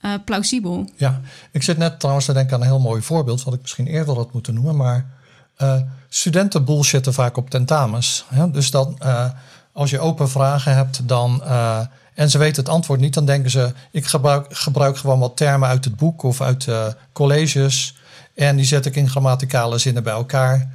uh, 0.00 0.14
plausibel. 0.24 0.90
Ja, 0.96 1.20
ik 1.52 1.62
zit 1.62 1.78
net 1.78 2.00
trouwens 2.00 2.26
te 2.26 2.32
denken 2.32 2.54
aan 2.54 2.60
een 2.60 2.66
heel 2.66 2.80
mooi 2.80 3.02
voorbeeld, 3.02 3.42
wat 3.42 3.54
ik 3.54 3.60
misschien 3.60 3.86
eerder 3.86 4.14
had 4.14 4.32
moeten 4.32 4.54
noemen, 4.54 4.76
maar 4.76 5.14
uh, 5.58 5.80
studenten 6.08 6.64
bullshitten 6.64 7.14
vaak 7.14 7.36
op 7.36 7.50
tentamens. 7.50 8.24
Hè? 8.28 8.50
Dus 8.50 8.70
dan, 8.70 8.98
uh, 9.02 9.30
als 9.72 9.90
je 9.90 10.00
open 10.00 10.28
vragen 10.28 10.74
hebt, 10.74 11.08
dan 11.08 11.42
en 12.16 12.30
ze 12.30 12.38
weten 12.38 12.62
het 12.62 12.72
antwoord 12.72 13.00
niet, 13.00 13.14
dan 13.14 13.24
denken 13.24 13.50
ze: 13.50 13.72
ik 13.90 14.06
gebruik, 14.06 14.46
gebruik 14.48 14.96
gewoon 14.96 15.18
wat 15.18 15.36
termen 15.36 15.68
uit 15.68 15.84
het 15.84 15.96
boek 15.96 16.22
of 16.22 16.40
uit 16.40 16.68
colleges. 17.12 17.94
En 18.34 18.56
die 18.56 18.64
zet 18.64 18.86
ik 18.86 18.96
in 18.96 19.10
grammaticale 19.10 19.78
zinnen 19.78 20.02
bij 20.02 20.12
elkaar. 20.12 20.72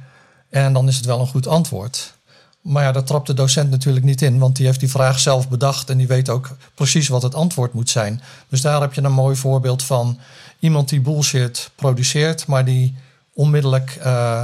En 0.50 0.72
dan 0.72 0.88
is 0.88 0.96
het 0.96 1.04
wel 1.04 1.20
een 1.20 1.26
goed 1.26 1.46
antwoord. 1.46 2.14
Maar 2.60 2.82
ja, 2.82 2.92
daar 2.92 3.04
trapt 3.04 3.26
de 3.26 3.34
docent 3.34 3.70
natuurlijk 3.70 4.04
niet 4.04 4.22
in, 4.22 4.38
want 4.38 4.56
die 4.56 4.66
heeft 4.66 4.80
die 4.80 4.90
vraag 4.90 5.18
zelf 5.18 5.48
bedacht 5.48 5.90
en 5.90 5.98
die 5.98 6.06
weet 6.06 6.28
ook 6.28 6.56
precies 6.74 7.08
wat 7.08 7.22
het 7.22 7.34
antwoord 7.34 7.72
moet 7.72 7.90
zijn. 7.90 8.22
Dus 8.48 8.60
daar 8.60 8.80
heb 8.80 8.94
je 8.94 9.02
een 9.02 9.12
mooi 9.12 9.36
voorbeeld 9.36 9.82
van 9.82 10.18
iemand 10.58 10.88
die 10.88 11.00
bullshit 11.00 11.70
produceert, 11.74 12.46
maar 12.46 12.64
die 12.64 12.94
onmiddellijk 13.32 13.98
uh, 14.04 14.42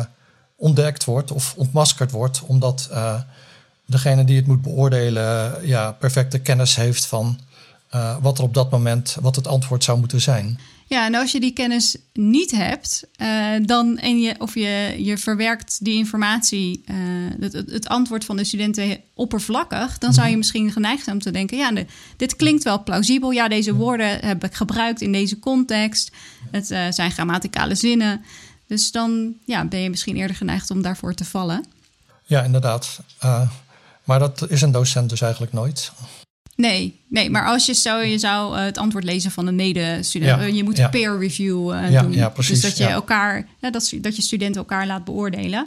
ontdekt 0.57 1.05
wordt 1.05 1.33
of 1.33 1.55
ontmaskerd 1.57 2.11
wordt, 2.11 2.43
omdat 2.47 2.89
uh, 2.93 3.21
degene 3.89 4.25
die 4.25 4.37
het 4.37 4.47
moet 4.47 4.63
beoordelen 4.63 5.67
ja, 5.67 5.93
perfecte 5.93 6.39
kennis 6.39 6.77
heeft 6.77 7.07
van 7.07 7.39
uh, 7.95 8.17
wat 8.21 8.39
er 8.39 8.45
op 8.45 8.55
dat 8.55 8.71
moment, 8.71 9.17
wat 9.21 9.37
het 9.37 9.47
antwoord 9.47 9.85
zou 9.85 9.99
moeten 9.99 10.21
zijn. 10.21 10.59
Ja, 10.87 11.07
en 11.07 11.15
als 11.15 11.33
je 11.33 11.41
die 11.41 11.53
kennis 11.53 11.97
niet 12.13 12.51
hebt, 12.51 13.07
uh, 13.17 13.55
dan 13.63 13.99
en 13.99 14.21
je, 14.21 14.35
of 14.39 14.55
je, 14.55 14.95
je 14.99 15.19
verwerkt 15.19 15.85
die 15.85 15.97
informatie, 15.97 16.83
uh, 16.87 16.97
het, 17.41 17.53
het, 17.53 17.89
antwoord 17.89 18.25
van 18.25 18.37
de 18.37 18.45
studenten 18.45 19.01
oppervlakkig, 19.15 19.99
dan 19.99 20.13
zou 20.13 20.25
je 20.25 20.31
mhm. 20.31 20.39
misschien 20.39 20.73
geneigd 20.73 21.05
zijn 21.05 21.17
om 21.17 21.23
te 21.23 21.31
denken: 21.31 21.57
ja, 21.57 21.73
dit 22.17 22.37
klinkt 22.37 22.65
wel 22.65 22.83
plausibel. 22.83 23.31
Ja, 23.31 23.49
deze 23.49 23.75
woorden 23.75 24.19
heb 24.27 24.45
ik 24.45 24.55
gebruikt 24.55 25.01
in 25.01 25.13
deze 25.13 25.39
context. 25.39 26.11
Het 26.51 26.71
uh, 26.71 26.87
zijn 26.91 27.11
grammaticale 27.11 27.75
zinnen. 27.75 28.25
Dus 28.67 28.91
dan 28.91 29.35
ja, 29.45 29.65
ben 29.65 29.81
je 29.81 29.91
misschien 29.91 30.17
eerder 30.17 30.37
geneigd 30.37 30.71
om 30.71 30.83
daarvoor 30.83 31.15
te 31.15 31.25
vallen. 31.25 31.65
Ja, 32.25 32.43
inderdaad. 32.43 33.01
Maar 34.09 34.19
dat 34.19 34.51
is 34.51 34.63
een 34.63 34.73
docent 34.73 35.11
dus 35.11 35.21
eigenlijk 35.21 35.53
nooit. 35.53 35.93
Nee, 36.57 37.01
nee, 37.09 37.31
maar 37.31 37.47
als 37.47 37.67
je 37.67 37.75
zou, 37.75 38.05
je 38.05 38.19
zou 38.19 38.57
uh, 38.57 38.65
het 38.65 38.79
antwoord 38.79 39.05
lezen 39.05 39.31
van 39.31 39.47
een 39.47 39.55
medestudent. 39.55 40.41
Ja, 40.41 40.47
je 40.47 40.65
moet 40.65 40.91
peer 40.91 41.19
review 41.19 41.73
uh, 41.73 41.91
ja, 41.91 42.03
doen. 42.03 42.13
Ja, 42.13 42.29
precies, 42.29 42.61
dus 42.61 42.71
dat 42.71 42.79
je 42.79 42.93
elkaar, 42.93 43.47
dat, 43.61 43.93
dat 44.01 44.17
je 44.17 44.23
studenten 44.23 44.61
elkaar 44.61 44.87
laat 44.87 45.05
beoordelen. 45.05 45.67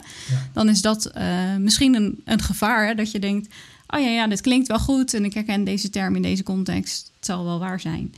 Dan 0.52 0.68
is 0.68 0.82
dat 0.82 1.10
uh, 1.16 1.56
misschien 1.58 1.94
een, 1.94 2.20
een 2.24 2.42
gevaar. 2.42 2.86
Hè, 2.86 2.94
dat 2.94 3.10
je 3.10 3.18
denkt, 3.18 3.54
oh 3.86 4.00
ja, 4.00 4.08
ja, 4.08 4.26
dit 4.26 4.40
klinkt 4.40 4.68
wel 4.68 4.78
goed. 4.78 5.14
En 5.14 5.24
ik 5.24 5.34
herken 5.34 5.64
deze 5.64 5.90
term 5.90 6.16
in 6.16 6.22
deze 6.22 6.42
context. 6.42 7.10
Het 7.16 7.26
zal 7.26 7.44
wel 7.44 7.58
waar 7.58 7.80
zijn. 7.80 8.14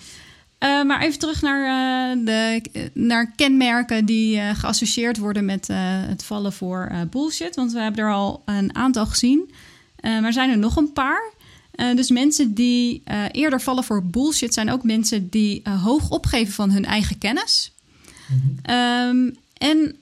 maar 0.58 1.02
even 1.02 1.18
terug 1.18 1.42
naar, 1.42 2.16
de, 2.24 2.62
naar 2.92 3.32
kenmerken 3.36 4.04
die 4.04 4.40
geassocieerd 4.54 5.18
worden 5.18 5.44
met 5.44 5.68
het 6.08 6.24
vallen 6.24 6.52
voor 6.52 6.92
bullshit. 7.10 7.56
Want 7.56 7.72
we 7.72 7.80
hebben 7.80 8.04
er 8.04 8.12
al 8.12 8.42
een 8.44 8.74
aantal 8.74 9.06
gezien. 9.06 9.50
Maar 10.04 10.32
zijn 10.32 10.50
er 10.50 10.58
nog 10.58 10.76
een 10.76 10.92
paar? 10.92 11.32
Uh, 11.76 11.96
dus 11.96 12.10
mensen 12.10 12.54
die 12.54 13.02
uh, 13.06 13.24
eerder 13.30 13.60
vallen 13.60 13.84
voor 13.84 14.04
bullshit 14.04 14.54
zijn 14.54 14.70
ook 14.70 14.82
mensen 14.82 15.28
die 15.28 15.62
uh, 15.64 15.82
hoog 15.82 16.10
opgeven 16.10 16.52
van 16.52 16.70
hun 16.70 16.84
eigen 16.84 17.18
kennis. 17.18 17.72
Mm 18.28 18.60
-hmm. 18.62 18.74
um, 18.74 19.36
en 19.58 19.96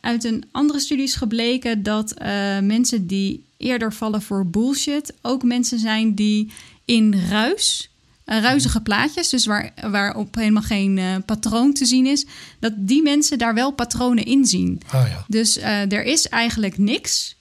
uit 0.00 0.24
een 0.24 0.44
andere 0.50 0.80
studie 0.80 1.04
is 1.04 1.14
gebleken 1.14 1.82
dat 1.82 2.14
mensen 2.60 3.06
die 3.06 3.44
eerder 3.56 3.92
vallen 3.92 4.22
voor 4.22 4.46
bullshit 4.46 5.14
ook 5.22 5.42
mensen 5.42 5.78
zijn 5.78 6.14
die 6.14 6.52
in 6.84 7.14
ruis, 7.28 7.90
ruizige 8.24 8.80
plaatjes, 8.80 9.28
dus 9.28 9.46
waar, 9.46 9.72
waarop 9.90 10.34
helemaal 10.34 10.62
geen 10.62 11.22
patroon 11.26 11.72
te 11.72 11.84
zien 11.84 12.06
is, 12.06 12.26
dat 12.58 12.72
die 12.76 13.02
mensen 13.02 13.38
daar 13.38 13.54
wel 13.54 13.70
patronen 13.70 14.24
in 14.24 14.46
zien. 14.46 14.80
Oh 14.94 15.04
ja. 15.08 15.24
Dus 15.28 15.56
er 15.56 16.02
is 16.02 16.28
eigenlijk 16.28 16.78
niks 16.78 17.36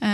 uh, 0.00 0.08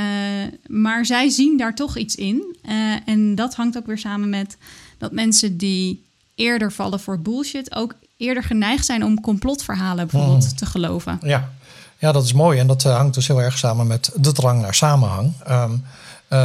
maar 0.67 1.07
zij 1.07 1.29
zien 1.29 1.57
daar 1.57 1.75
toch 1.75 1.97
iets 1.97 2.15
in. 2.15 2.57
Uh, 2.69 3.09
en 3.09 3.35
dat 3.35 3.55
hangt 3.55 3.77
ook 3.77 3.87
weer 3.87 3.99
samen 3.99 4.29
met 4.29 4.57
dat 4.99 5.13
mensen 5.13 5.57
die 5.57 6.05
eerder 6.35 6.73
vallen 6.73 7.01
voor 7.01 7.21
bullshit 7.21 7.75
ook 7.75 7.95
eerder 8.17 8.43
geneigd 8.43 8.87
zijn 8.87 9.05
om 9.05 9.21
complotverhalen 9.21 10.07
bijvoorbeeld 10.07 10.47
hmm. 10.47 10.57
te 10.57 10.67
geloven. 10.67 11.19
Ja. 11.23 11.51
ja, 11.99 12.13
dat 12.13 12.25
is 12.25 12.33
mooi. 12.33 12.59
En 12.59 12.67
dat 12.67 12.85
uh, 12.85 12.97
hangt 12.97 13.15
dus 13.15 13.27
heel 13.27 13.43
erg 13.43 13.59
samen 13.59 13.87
met 13.87 14.13
de 14.17 14.33
drang 14.33 14.61
naar 14.61 14.75
samenhang. 14.75 15.33
Um, 15.51 15.85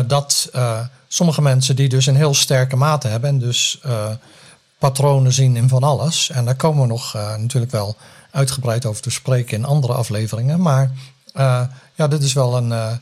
dat 0.07 0.51
sommige 1.07 1.41
mensen 1.41 1.75
die 1.75 1.89
dus 1.89 2.05
een 2.05 2.15
heel 2.15 2.33
sterke 2.33 2.75
mate 2.75 3.07
hebben 3.07 3.29
en 3.29 3.39
dus 3.39 3.81
patronen 4.77 5.33
zien 5.33 5.55
in 5.55 5.67
van 5.67 5.83
alles. 5.83 6.29
En 6.29 6.45
daar 6.45 6.55
komen 6.55 6.81
we 6.81 6.87
nog 6.87 7.13
natuurlijk 7.13 7.71
wel 7.71 7.95
uitgebreid 8.31 8.85
over 8.85 9.01
te 9.01 9.09
spreken 9.09 9.57
in 9.57 9.65
andere 9.65 9.93
afleveringen. 9.93 10.61
Maar 10.61 10.91
ja, 11.95 12.07
dit 12.07 12.23
is 12.23 12.33
wel 12.33 12.57
een 12.57 12.99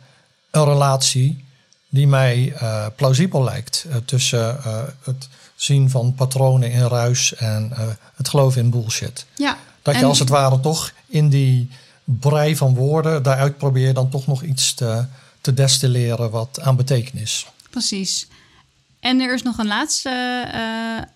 een 0.55 0.65
relatie 0.65 1.45
die 1.89 2.07
mij 2.07 2.53
uh, 2.61 2.85
plausibel 2.95 3.43
lijkt. 3.43 3.85
Uh, 3.87 3.95
tussen 3.95 4.59
uh, 4.65 4.81
het 5.03 5.27
zien 5.55 5.89
van 5.89 6.13
patronen 6.13 6.71
in 6.71 6.87
ruis 6.87 7.35
en 7.35 7.71
het 8.15 8.29
geloven 8.29 8.61
in 8.61 8.69
bullshit. 8.69 9.25
Ja, 9.35 9.57
dat 9.81 9.95
je 9.95 10.05
als 10.05 10.19
het 10.19 10.29
ware 10.29 10.59
toch 10.59 10.91
in 11.07 11.29
die 11.29 11.69
brei 12.03 12.55
van 12.55 12.75
woorden, 12.75 13.23
daaruit 13.23 13.57
probeer 13.57 13.87
je 13.87 13.93
dan 13.93 14.09
toch 14.09 14.27
nog 14.27 14.43
iets 14.43 14.73
te, 14.73 15.05
te 15.41 15.53
destilleren 15.53 16.29
wat 16.29 16.59
aan 16.61 16.75
betekenis. 16.75 17.45
Precies. 17.69 18.27
En 18.99 19.19
er 19.19 19.33
is 19.33 19.41
nog 19.41 19.57
een 19.57 19.67
laatste 19.67 20.47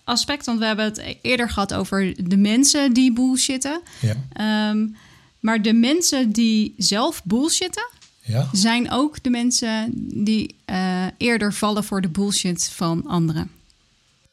aspect, 0.04 0.46
want 0.46 0.58
we 0.58 0.64
hebben 0.64 0.84
het 0.84 1.16
eerder 1.22 1.50
gehad 1.50 1.74
over 1.74 2.28
de 2.28 2.36
mensen 2.36 2.92
die 2.92 3.12
bullshitten. 3.12 3.80
Ja. 4.00 4.70
Um, 4.70 4.96
maar 5.40 5.62
de 5.62 5.72
mensen 5.72 6.32
die 6.32 6.74
zelf 6.76 7.20
bullshitten, 7.24 7.88
ja. 8.20 8.48
zijn 8.52 8.90
ook 8.90 9.22
de 9.22 9.30
mensen 9.30 9.90
die 10.24 10.56
uh, 10.66 11.04
eerder 11.16 11.52
vallen 11.52 11.84
voor 11.84 12.00
de 12.00 12.08
bullshit 12.08 12.70
van 12.74 13.06
anderen. 13.06 13.50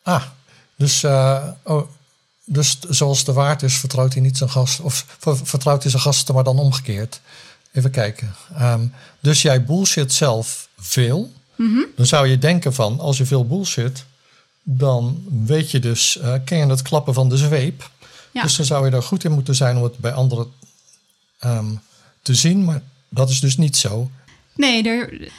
Ah, 0.03 0.23
dus, 0.75 1.03
uh, 1.03 1.47
oh, 1.63 1.87
dus 2.43 2.79
zoals 2.79 3.23
de 3.23 3.33
waard 3.33 3.63
is, 3.63 3.77
vertrouwt 3.77 4.13
hij 4.13 4.21
niet 4.21 4.37
zijn 4.37 4.49
gast, 4.49 4.79
of 4.79 5.05
vertrouwt 5.43 5.81
hij 5.81 5.91
zijn 5.91 6.03
gasten, 6.03 6.33
maar 6.35 6.43
dan 6.43 6.59
omgekeerd. 6.59 7.21
Even 7.71 7.91
kijken. 7.91 8.35
Um, 8.61 8.93
dus 9.19 9.41
jij 9.41 9.63
bullshit 9.63 10.13
zelf 10.13 10.67
veel. 10.77 11.31
Mm 11.55 11.73
-hmm. 11.73 11.85
Dan 11.95 12.05
zou 12.05 12.27
je 12.27 12.37
denken 12.37 12.73
van, 12.73 12.99
als 12.99 13.17
je 13.17 13.25
veel 13.25 13.47
bullshit, 13.47 14.05
dan 14.63 15.23
weet 15.45 15.71
je 15.71 15.79
dus, 15.79 16.17
uh, 16.17 16.33
ken 16.45 16.57
je 16.57 16.65
het 16.65 16.81
klappen 16.81 17.13
van 17.13 17.29
de 17.29 17.37
zweep. 17.37 17.89
Ja. 18.31 18.41
Dus 18.41 18.55
dan 18.55 18.65
zou 18.65 18.85
je 18.85 18.95
er 18.95 19.03
goed 19.03 19.23
in 19.23 19.31
moeten 19.31 19.55
zijn 19.55 19.77
om 19.77 19.83
het 19.83 19.97
bij 19.97 20.13
anderen 20.13 20.47
um, 21.45 21.81
te 22.21 22.35
zien. 22.35 22.63
Maar 22.63 22.81
dat 23.09 23.29
is 23.29 23.39
dus 23.39 23.57
niet 23.57 23.77
zo. 23.77 24.09
Nee, 24.55 24.83
er, 24.83 25.29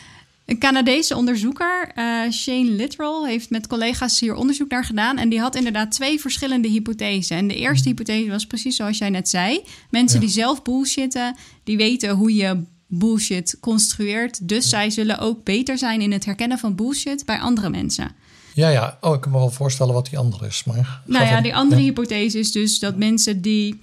een 0.49 0.59
Canadese 0.59 1.17
onderzoeker, 1.17 1.93
uh, 1.97 2.31
Shane 2.31 2.71
Littrell, 2.71 3.23
heeft 3.27 3.51
met 3.51 3.67
collega's 3.67 4.21
hier 4.21 4.35
onderzoek 4.35 4.71
naar 4.71 4.85
gedaan. 4.85 5.19
En 5.19 5.29
die 5.29 5.41
had 5.41 5.55
inderdaad 5.55 5.91
twee 5.91 6.21
verschillende 6.21 6.69
hypothesen. 6.69 7.37
En 7.37 7.49
de 7.49 7.55
eerste 7.55 7.89
mhm. 7.89 7.99
hypothese 7.99 8.31
was 8.31 8.47
precies 8.47 8.77
zoals 8.77 8.99
jij 8.99 9.11
net 9.11 9.29
zei. 9.29 9.65
Mensen 9.91 10.21
die 10.21 10.29
zelf 10.29 10.63
bullshitten, 10.63 11.37
die 11.65 11.77
weten 11.77 12.11
hoe 12.11 12.35
je 12.35 12.63
bullshit 12.87 13.57
construeert. 13.61 14.49
Dus 14.49 14.69
zij 14.69 14.91
zullen 14.91 15.19
ook 15.19 15.45
beter 15.45 15.79
zijn 15.79 16.01
in 16.01 16.13
het 16.13 16.25
herkennen 16.25 16.59
van 16.59 16.75
bullshit 16.75 17.25
bij 17.25 17.39
andere 17.39 17.71
mensen. 17.71 18.11
Ja, 18.55 18.69
ja. 18.69 18.99
Oh, 19.01 19.15
ik 19.15 19.21
kan 19.21 19.33
me 19.33 19.39
wel 19.39 19.51
voorstellen 19.51 19.95
wat 19.95 20.09
die 20.09 20.19
andere 20.19 20.47
is. 20.47 20.65
Maar 20.65 21.03
nou 21.05 21.25
ja, 21.25 21.41
die 21.41 21.55
andere 21.55 21.81
hypothese 21.81 22.39
is 22.39 22.53
dus 22.53 22.79
dat 22.79 22.97
mensen 22.97 23.43
die 23.43 23.83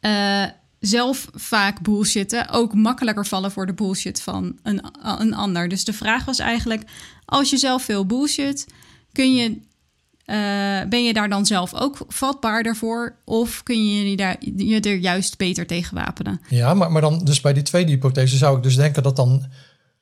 uh, 0.00 0.44
zelf 0.80 1.28
vaak 1.34 1.80
bullshitten 1.80 2.48
ook 2.48 2.74
makkelijker 2.74 3.26
vallen 3.26 3.50
voor 3.50 3.66
de 3.66 3.72
bullshit 3.72 4.22
van 4.22 4.58
een, 4.62 4.84
een 5.18 5.34
ander. 5.34 5.68
Dus 5.68 5.84
de 5.84 5.92
vraag 5.92 6.24
was 6.24 6.38
eigenlijk: 6.38 6.82
als 7.24 7.50
je 7.50 7.56
zelf 7.56 7.82
veel 7.82 8.06
bullshit, 8.06 8.66
kun 9.12 9.34
je, 9.34 9.48
uh, 9.50 10.88
ben 10.88 11.04
je 11.04 11.12
daar 11.12 11.28
dan 11.28 11.46
zelf 11.46 11.74
ook 11.74 11.98
vatbaarder 12.08 12.76
voor? 12.76 13.14
Of 13.24 13.62
kun 13.62 13.86
je 13.86 14.10
je, 14.10 14.16
daar, 14.16 14.36
je 14.56 14.80
er 14.80 14.96
juist 14.96 15.36
beter 15.36 15.66
tegen 15.66 15.94
wapenen? 15.94 16.40
Ja, 16.48 16.74
maar, 16.74 16.92
maar 16.92 17.02
dan, 17.02 17.18
dus 17.24 17.40
bij 17.40 17.52
die 17.52 17.62
tweede 17.62 17.90
hypothese 17.90 18.36
zou 18.36 18.56
ik 18.56 18.62
dus 18.62 18.76
denken 18.76 19.02
dat 19.02 19.16
dan 19.16 19.46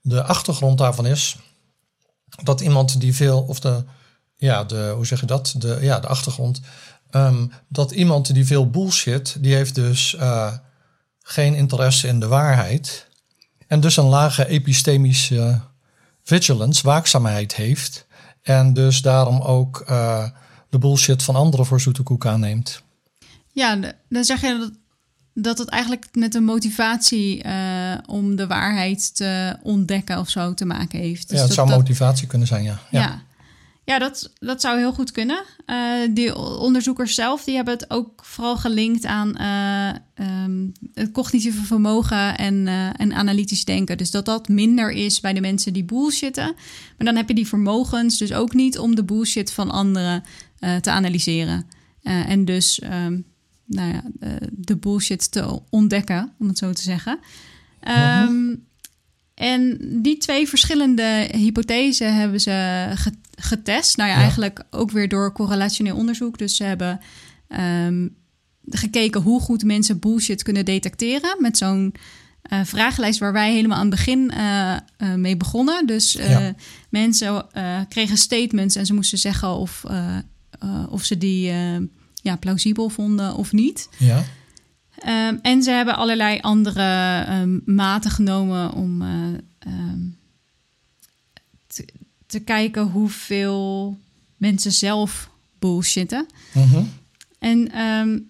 de 0.00 0.22
achtergrond 0.22 0.78
daarvan 0.78 1.06
is 1.06 1.36
dat 2.42 2.60
iemand 2.60 3.00
die 3.00 3.14
veel, 3.14 3.42
of 3.42 3.60
de, 3.60 3.84
ja, 4.36 4.64
de, 4.64 4.92
hoe 4.94 5.06
zeg 5.06 5.20
je 5.20 5.26
dat? 5.26 5.54
De, 5.58 5.78
ja, 5.80 6.00
de 6.00 6.06
achtergrond. 6.06 6.60
Um, 7.10 7.52
dat 7.68 7.90
iemand 7.90 8.34
die 8.34 8.46
veel 8.46 8.70
bullshit, 8.70 9.36
die 9.40 9.54
heeft 9.54 9.74
dus 9.74 10.14
uh, 10.14 10.52
geen 11.28 11.54
interesse 11.54 12.08
in 12.08 12.20
de 12.20 12.26
waarheid 12.26 13.06
en 13.66 13.80
dus 13.80 13.96
een 13.96 14.04
lage 14.04 14.46
epistemische 14.46 15.60
vigilance, 16.22 16.82
waakzaamheid 16.82 17.54
heeft 17.54 18.06
en 18.42 18.74
dus 18.74 19.02
daarom 19.02 19.40
ook 19.40 19.84
uh, 19.90 20.28
de 20.68 20.78
bullshit 20.78 21.22
van 21.22 21.36
anderen 21.36 21.66
voor 21.66 21.80
zoete 21.80 22.02
koek 22.02 22.26
aanneemt. 22.26 22.82
Ja, 23.52 23.78
dan 24.08 24.24
zeg 24.24 24.40
je 24.40 24.58
dat 24.58 24.72
dat 25.38 25.58
het 25.58 25.68
eigenlijk 25.68 26.06
met 26.12 26.34
een 26.34 26.44
motivatie 26.44 27.44
uh, 27.44 27.94
om 28.06 28.36
de 28.36 28.46
waarheid 28.46 29.16
te 29.16 29.56
ontdekken 29.62 30.18
of 30.18 30.28
zo 30.28 30.54
te 30.54 30.64
maken 30.64 30.98
heeft. 30.98 31.28
Dus 31.28 31.38
ja, 31.38 31.44
het 31.44 31.54
zou 31.54 31.68
motivatie 31.68 32.26
kunnen 32.26 32.46
zijn, 32.46 32.64
ja. 32.64 32.78
Ja, 32.90 33.00
ja. 33.00 33.22
Ja 33.86 33.98
dat, 33.98 34.32
dat 34.38 34.60
zou 34.60 34.78
heel 34.78 34.92
goed 34.92 35.10
kunnen. 35.10 35.42
Uh, 35.66 35.76
die 36.10 36.36
onderzoekers 36.36 37.14
zelf 37.14 37.44
die 37.44 37.54
hebben 37.54 37.74
het 37.74 37.90
ook 37.90 38.24
vooral 38.24 38.56
gelinkt 38.56 39.04
aan 39.04 39.36
uh, 39.40 40.44
um, 40.44 40.72
het 40.94 41.12
cognitieve 41.12 41.62
vermogen 41.62 42.36
en, 42.36 42.66
en 42.96 43.12
analytisch 43.12 43.64
denken. 43.64 43.98
Dus 43.98 44.10
dat 44.10 44.24
dat 44.24 44.48
minder 44.48 44.90
is 44.90 45.20
bij 45.20 45.32
de 45.32 45.40
mensen 45.40 45.72
die 45.72 45.84
bullshitten. 45.84 46.54
Maar 46.96 47.06
dan 47.06 47.16
heb 47.16 47.28
je 47.28 47.34
die 47.34 47.46
vermogens 47.46 48.18
dus 48.18 48.32
ook 48.32 48.54
niet 48.54 48.78
om 48.78 48.94
de 48.94 49.04
bullshit 49.04 49.52
van 49.52 49.70
anderen 49.70 50.22
te 50.80 50.90
analyseren. 50.90 51.66
en 52.02 52.44
dus... 52.44 52.82
Um, 52.82 53.24
nou 53.68 53.92
ja, 53.92 54.02
de 54.50 54.76
bullshit 54.76 55.32
te 55.32 55.60
ontdekken, 55.70 56.32
om 56.38 56.48
het 56.48 56.58
zo 56.58 56.72
te 56.72 56.82
zeggen. 56.82 57.18
Ehm, 57.80 58.54
en 59.34 59.78
die 60.02 60.16
twee 60.16 60.48
verschillende 60.48 61.28
hypothesen 61.32 62.14
hebben 62.14 62.40
ze 62.40 62.86
getest. 63.36 63.96
Nou 63.96 64.10
ja, 64.10 64.16
eigenlijk 64.16 64.64
ook 64.70 64.90
weer 64.90 65.08
door 65.08 65.32
correlationeel 65.32 65.96
onderzoek. 65.96 66.38
Dus 66.38 66.56
ze 66.56 66.64
hebben 66.64 67.00
um, 67.86 68.16
gekeken 68.68 69.20
hoe 69.20 69.40
goed 69.40 69.64
mensen 69.64 69.98
bullshit 69.98 70.42
kunnen 70.42 70.64
detecteren 70.64 71.36
met 71.38 71.56
zo'n 71.56 71.94
uh, 72.52 72.60
vragenlijst 72.64 73.18
waar 73.18 73.32
wij 73.32 73.52
helemaal 73.52 73.78
aan 73.78 73.86
het 73.86 73.96
begin 73.96 74.32
uh, 74.34 74.76
uh, 74.98 75.14
mee 75.14 75.36
begonnen. 75.36 75.86
Dus 75.86 76.18
mensen 76.90 77.46
kregen 77.88 78.16
statements 78.16 78.76
en 78.76 78.86
ze 78.86 78.94
moesten 78.94 79.18
zeggen 79.18 79.48
of, 79.48 79.84
of 80.88 81.04
ze 81.04 81.18
die 81.18 81.52
ja, 82.22 82.36
plausibel 82.36 82.88
vonden 82.88 83.34
of 83.34 83.52
niet. 83.52 83.88
Ja. 83.98 84.24
Um, 85.28 85.38
en 85.42 85.62
ze 85.62 85.70
hebben 85.70 85.96
allerlei 85.96 86.38
andere 86.40 87.26
um, 87.30 87.62
maten 87.64 88.10
genomen 88.10 88.72
om 88.72 89.02
um, 89.02 90.15
te, 92.26 92.38
kijken 92.40 92.82
hoeveel 92.82 93.98
mensen 94.36 94.72
zelf 94.72 95.30
bullshitten. 95.58 96.26
Mm 96.52 96.62
-hmm. 96.62 96.92
En 97.38 97.70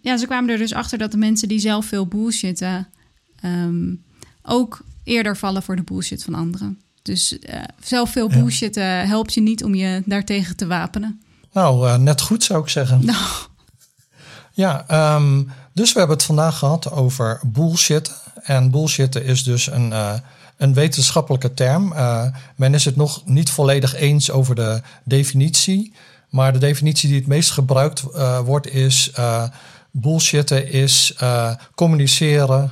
ja, 0.03 0.17
ze 0.17 0.27
kwamen 0.27 0.51
er 0.51 0.59
dus 0.59 0.75
achter 0.75 0.99
dat 0.99 1.11
de 1.11 1.17
mensen 1.17 1.49
die 1.49 1.59
zelf 1.59 1.87
veel 1.87 2.07
bullshitten 2.07 2.89
ook 4.43 4.85
eerder 5.05 5.37
vallen 5.37 5.63
voor 5.63 5.77
de 5.77 5.83
bullshit 5.83 6.23
van 6.23 6.35
anderen. 6.35 6.81
Dus 7.03 7.33
uh, 7.33 7.63
zelf 7.83 8.11
veel 8.11 8.29
bullshitten 8.29 8.83
ja. 8.83 9.05
helpt 9.05 9.35
je 9.35 9.41
niet 9.41 9.65
om 9.65 9.75
je 9.75 10.03
daartegen 10.07 10.57
te 10.57 10.67
wapenen. 10.67 11.21
Nou, 11.53 11.87
uh, 11.87 11.97
net 11.97 12.21
goed 12.21 12.45
zou 12.45 12.63
ik 12.63 12.69
zeggen. 12.69 13.05
Nou. 13.05 13.25
Ja, 14.53 15.15
um, 15.17 15.51
dus 15.73 15.93
we 15.93 15.99
hebben 15.99 16.17
het 16.17 16.27
vandaag 16.27 16.59
gehad 16.59 16.91
over 16.91 17.41
bullshit. 17.47 18.13
En 18.43 18.71
bullshit 18.71 19.15
is 19.15 19.45
dus 19.45 19.71
een, 19.71 19.91
uh, 19.91 20.15
een 20.57 20.75
wetenschappelijke 20.75 21.55
term. 21.55 21.93
Uh, 21.93 22.25
men 22.57 22.75
is 22.75 22.85
het 22.85 22.97
nog 22.97 23.23
niet 23.25 23.51
volledig 23.51 23.95
eens 23.95 24.31
over 24.31 24.55
de 24.55 24.81
definitie. 25.05 25.93
Maar 26.29 26.53
de 26.53 26.59
definitie 26.59 27.09
die 27.09 27.19
het 27.19 27.27
meest 27.27 27.51
gebruikt 27.51 28.05
uh, 28.15 28.39
wordt 28.39 28.71
is... 28.71 29.13
bullshitten 29.91 30.69
is 30.69 31.15
communiceren 31.75 32.71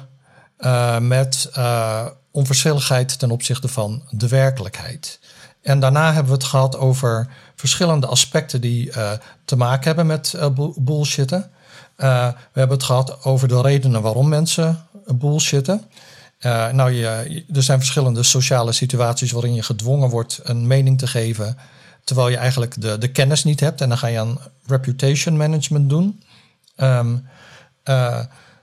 met 1.01 1.51
onverschilligheid 2.31 3.19
ten 3.19 3.31
opzichte 3.31 3.69
van 3.69 4.03
de 4.11 4.29
werkelijkheid. 4.29 5.21
En 5.63 5.81
daarna 5.81 6.07
hebben 6.07 6.33
we 6.33 6.39
het 6.39 6.45
gehad 6.47 6.77
over 6.77 7.29
verschillende 7.57 8.07
aspecten 8.07 8.61
die 8.61 8.93
te 9.45 9.57
maken 9.57 9.87
hebben 9.87 10.07
met 10.07 10.35
bullshitten. 10.77 11.51
Uh, 11.97 12.27
we 12.53 12.59
hebben 12.59 12.77
het 12.77 12.87
gehad 12.87 13.25
over 13.25 13.49
de 13.49 13.61
redenen 13.61 14.03
waarom 14.03 14.29
mensen 14.29 14.87
bullshitten. 15.07 15.83
Uh, 16.47 16.71
nou, 16.71 17.03
er 17.03 17.63
zijn 17.63 17.79
verschillende 17.79 18.23
sociale 18.23 18.73
situaties 18.73 19.33
waarin 19.33 19.55
je 19.55 19.63
gedwongen 19.63 20.09
wordt 20.09 20.41
een 20.43 20.67
mening 20.67 20.99
te 20.99 21.07
geven, 21.07 21.59
terwijl 22.05 22.29
je 22.29 22.37
eigenlijk 22.37 22.81
de, 22.81 22.99
de 22.99 23.09
kennis 23.09 23.45
niet 23.45 23.61
hebt. 23.61 23.81
En 23.81 23.89
dan 23.89 23.99
ga 23.99 24.07
je 24.07 24.19
aan 24.19 24.39
reputation 24.67 25.37
management 25.37 25.89
doen. 25.89 26.23
Um, 26.77 27.27
uh, 27.85 28.19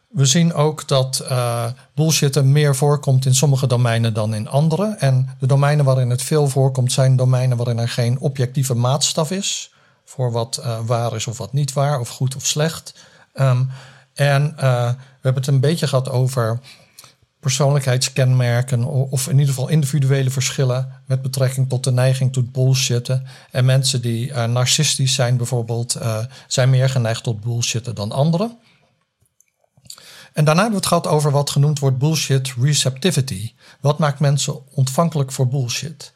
we 0.08 0.26
zien 0.26 0.54
ook 0.54 0.88
dat 0.88 1.24
uh, 1.32 1.66
bullshitten 1.96 2.52
meer 2.52 2.76
voorkomt 2.76 3.26
in 3.26 3.36
sommige 3.36 3.68
domeinen 3.68 4.14
dan 4.14 4.34
in 4.34 4.48
andere. 4.48 4.96
En 5.00 5.30
de 5.40 5.48
domeinen 5.48 5.86
waarin 5.86 6.10
het 6.10 6.22
veel 6.22 6.48
voorkomt 6.48 6.92
zijn 6.92 7.16
domeinen 7.16 7.58
waarin 7.58 7.80
er 7.80 7.90
geen 7.90 8.20
objectieve 8.20 8.74
maatstaf 8.74 9.32
is 9.32 9.74
voor 10.06 10.32
wat 10.32 10.64
waar 10.86 11.16
is 11.16 11.28
of 11.28 11.38
wat 11.38 11.54
niet 11.54 11.74
waar, 11.74 12.00
of 12.00 12.10
goed 12.10 12.36
of 12.36 12.46
slecht. 12.46 12.94
Um, 13.34 13.70
en 14.14 14.54
we 14.56 14.96
hebben 15.22 15.44
het 15.44 15.48
een 15.48 15.60
beetje 15.60 15.88
gehad 15.88 16.10
over 16.10 16.60
persoonlijkheidskenmerken 17.42 18.86
of 18.86 19.28
in 19.28 19.40
ieder 19.40 19.54
geval 19.54 19.70
individuele 19.70 20.30
verschillen 20.30 21.02
met 21.06 21.22
betrekking 21.22 21.70
tot 21.70 21.84
de 21.84 21.92
neiging 21.92 22.34
tot 22.34 22.52
bullshitten. 22.52 23.28
En 23.52 23.66
mensen 23.66 24.02
die 24.02 24.28
uh, 24.28 24.46
narcistisch 24.46 25.14
zijn 25.14 25.38
bijvoorbeeld, 25.38 25.96
uh, 25.96 26.18
zijn 26.48 26.70
meer 26.70 26.90
geneigd 26.90 27.24
tot 27.24 27.42
bullshitten 27.42 27.96
dan 27.96 28.12
anderen. 28.12 28.58
En 30.34 30.46
daarna 30.46 30.62
hebben 30.62 30.80
we 30.80 30.86
het 30.86 30.86
gehad 30.86 31.08
over 31.08 31.32
wat 31.32 31.50
genoemd 31.50 31.80
wordt 31.80 31.98
bullshit 31.98 32.54
receptivity. 32.62 33.54
Wat 33.80 34.00
maakt 34.00 34.20
mensen 34.20 34.70
ontvankelijk 34.76 35.32
voor 35.32 35.48
bullshit? 35.48 36.14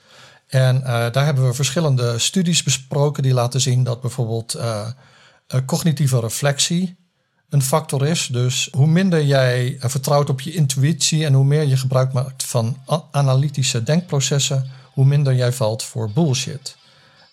En 0.48 0.82
daar 0.82 1.26
hebben 1.26 1.48
we 1.48 1.54
verschillende 1.54 2.20
studies 2.20 2.64
besproken 2.64 3.24
die 3.24 3.34
laten 3.34 3.62
zien 3.62 3.84
dat 3.84 4.02
bijvoorbeeld 4.02 4.60
cognitieve 5.66 6.20
reflectie 6.20 6.98
een 7.56 7.62
factor 7.62 8.08
is. 8.08 8.28
Dus 8.32 8.70
hoe 8.72 8.88
minder 8.88 9.24
jij 9.24 9.78
vertrouwt 9.80 10.30
op 10.30 10.42
je 10.42 10.54
intuïtie 10.54 11.26
en 11.26 11.34
hoe 11.34 11.46
meer 11.46 11.64
je 11.64 11.78
gebruik 11.78 12.14
maakt 12.14 12.44
van 12.44 12.78
analytische 13.12 13.84
denkprocessen, 13.84 14.70
hoe 14.94 15.06
minder 15.06 15.36
jij 15.36 15.52
valt 15.52 15.84
voor 15.84 16.12
bullshit. 16.12 16.76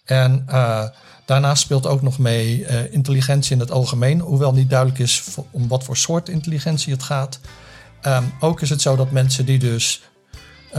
En 0.05 0.47
uh, 0.49 0.85
daarnaast 1.25 1.63
speelt 1.63 1.87
ook 1.87 2.03
nog 2.03 2.19
mee 2.19 2.59
uh, 2.59 2.93
intelligentie 2.93 3.53
in 3.53 3.61
het 3.61 3.71
algemeen, 3.71 4.21
hoewel 4.21 4.53
niet 4.53 4.71
duidelijk 4.71 4.99
is 4.99 5.25
om 5.51 5.69
wat 5.69 5.85
voor 5.85 5.97
soort 5.97 6.29
intelligentie 6.29 6.93
het 6.93 7.03
gaat. 7.03 7.41
Um, 8.07 8.33
ook 8.41 8.61
is 8.61 8.71
het 8.71 8.83
zo 8.83 8.97
dat 8.97 9.11
mensen 9.11 9.47
die 9.47 9.59
dus 9.59 10.03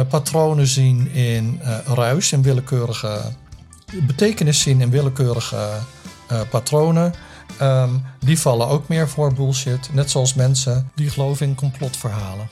patronen 0.09 0.67
zien 0.67 1.11
in 1.11 1.61
ruis, 1.85 2.31
in 2.31 2.41
willekeurige 2.41 3.21
betekenis 4.07 4.61
zien 4.61 4.81
in 4.81 4.89
willekeurige 4.89 5.69
patronen, 6.49 7.13
Um, 7.61 8.03
die 8.19 8.39
vallen 8.39 8.67
ook 8.67 8.87
meer 8.87 9.09
voor 9.09 9.33
bullshit. 9.33 9.89
Net 9.93 10.11
zoals 10.11 10.33
mensen 10.33 10.91
die 10.95 11.09
geloven 11.09 11.47
in 11.47 11.55
complotverhalen. 11.55 12.49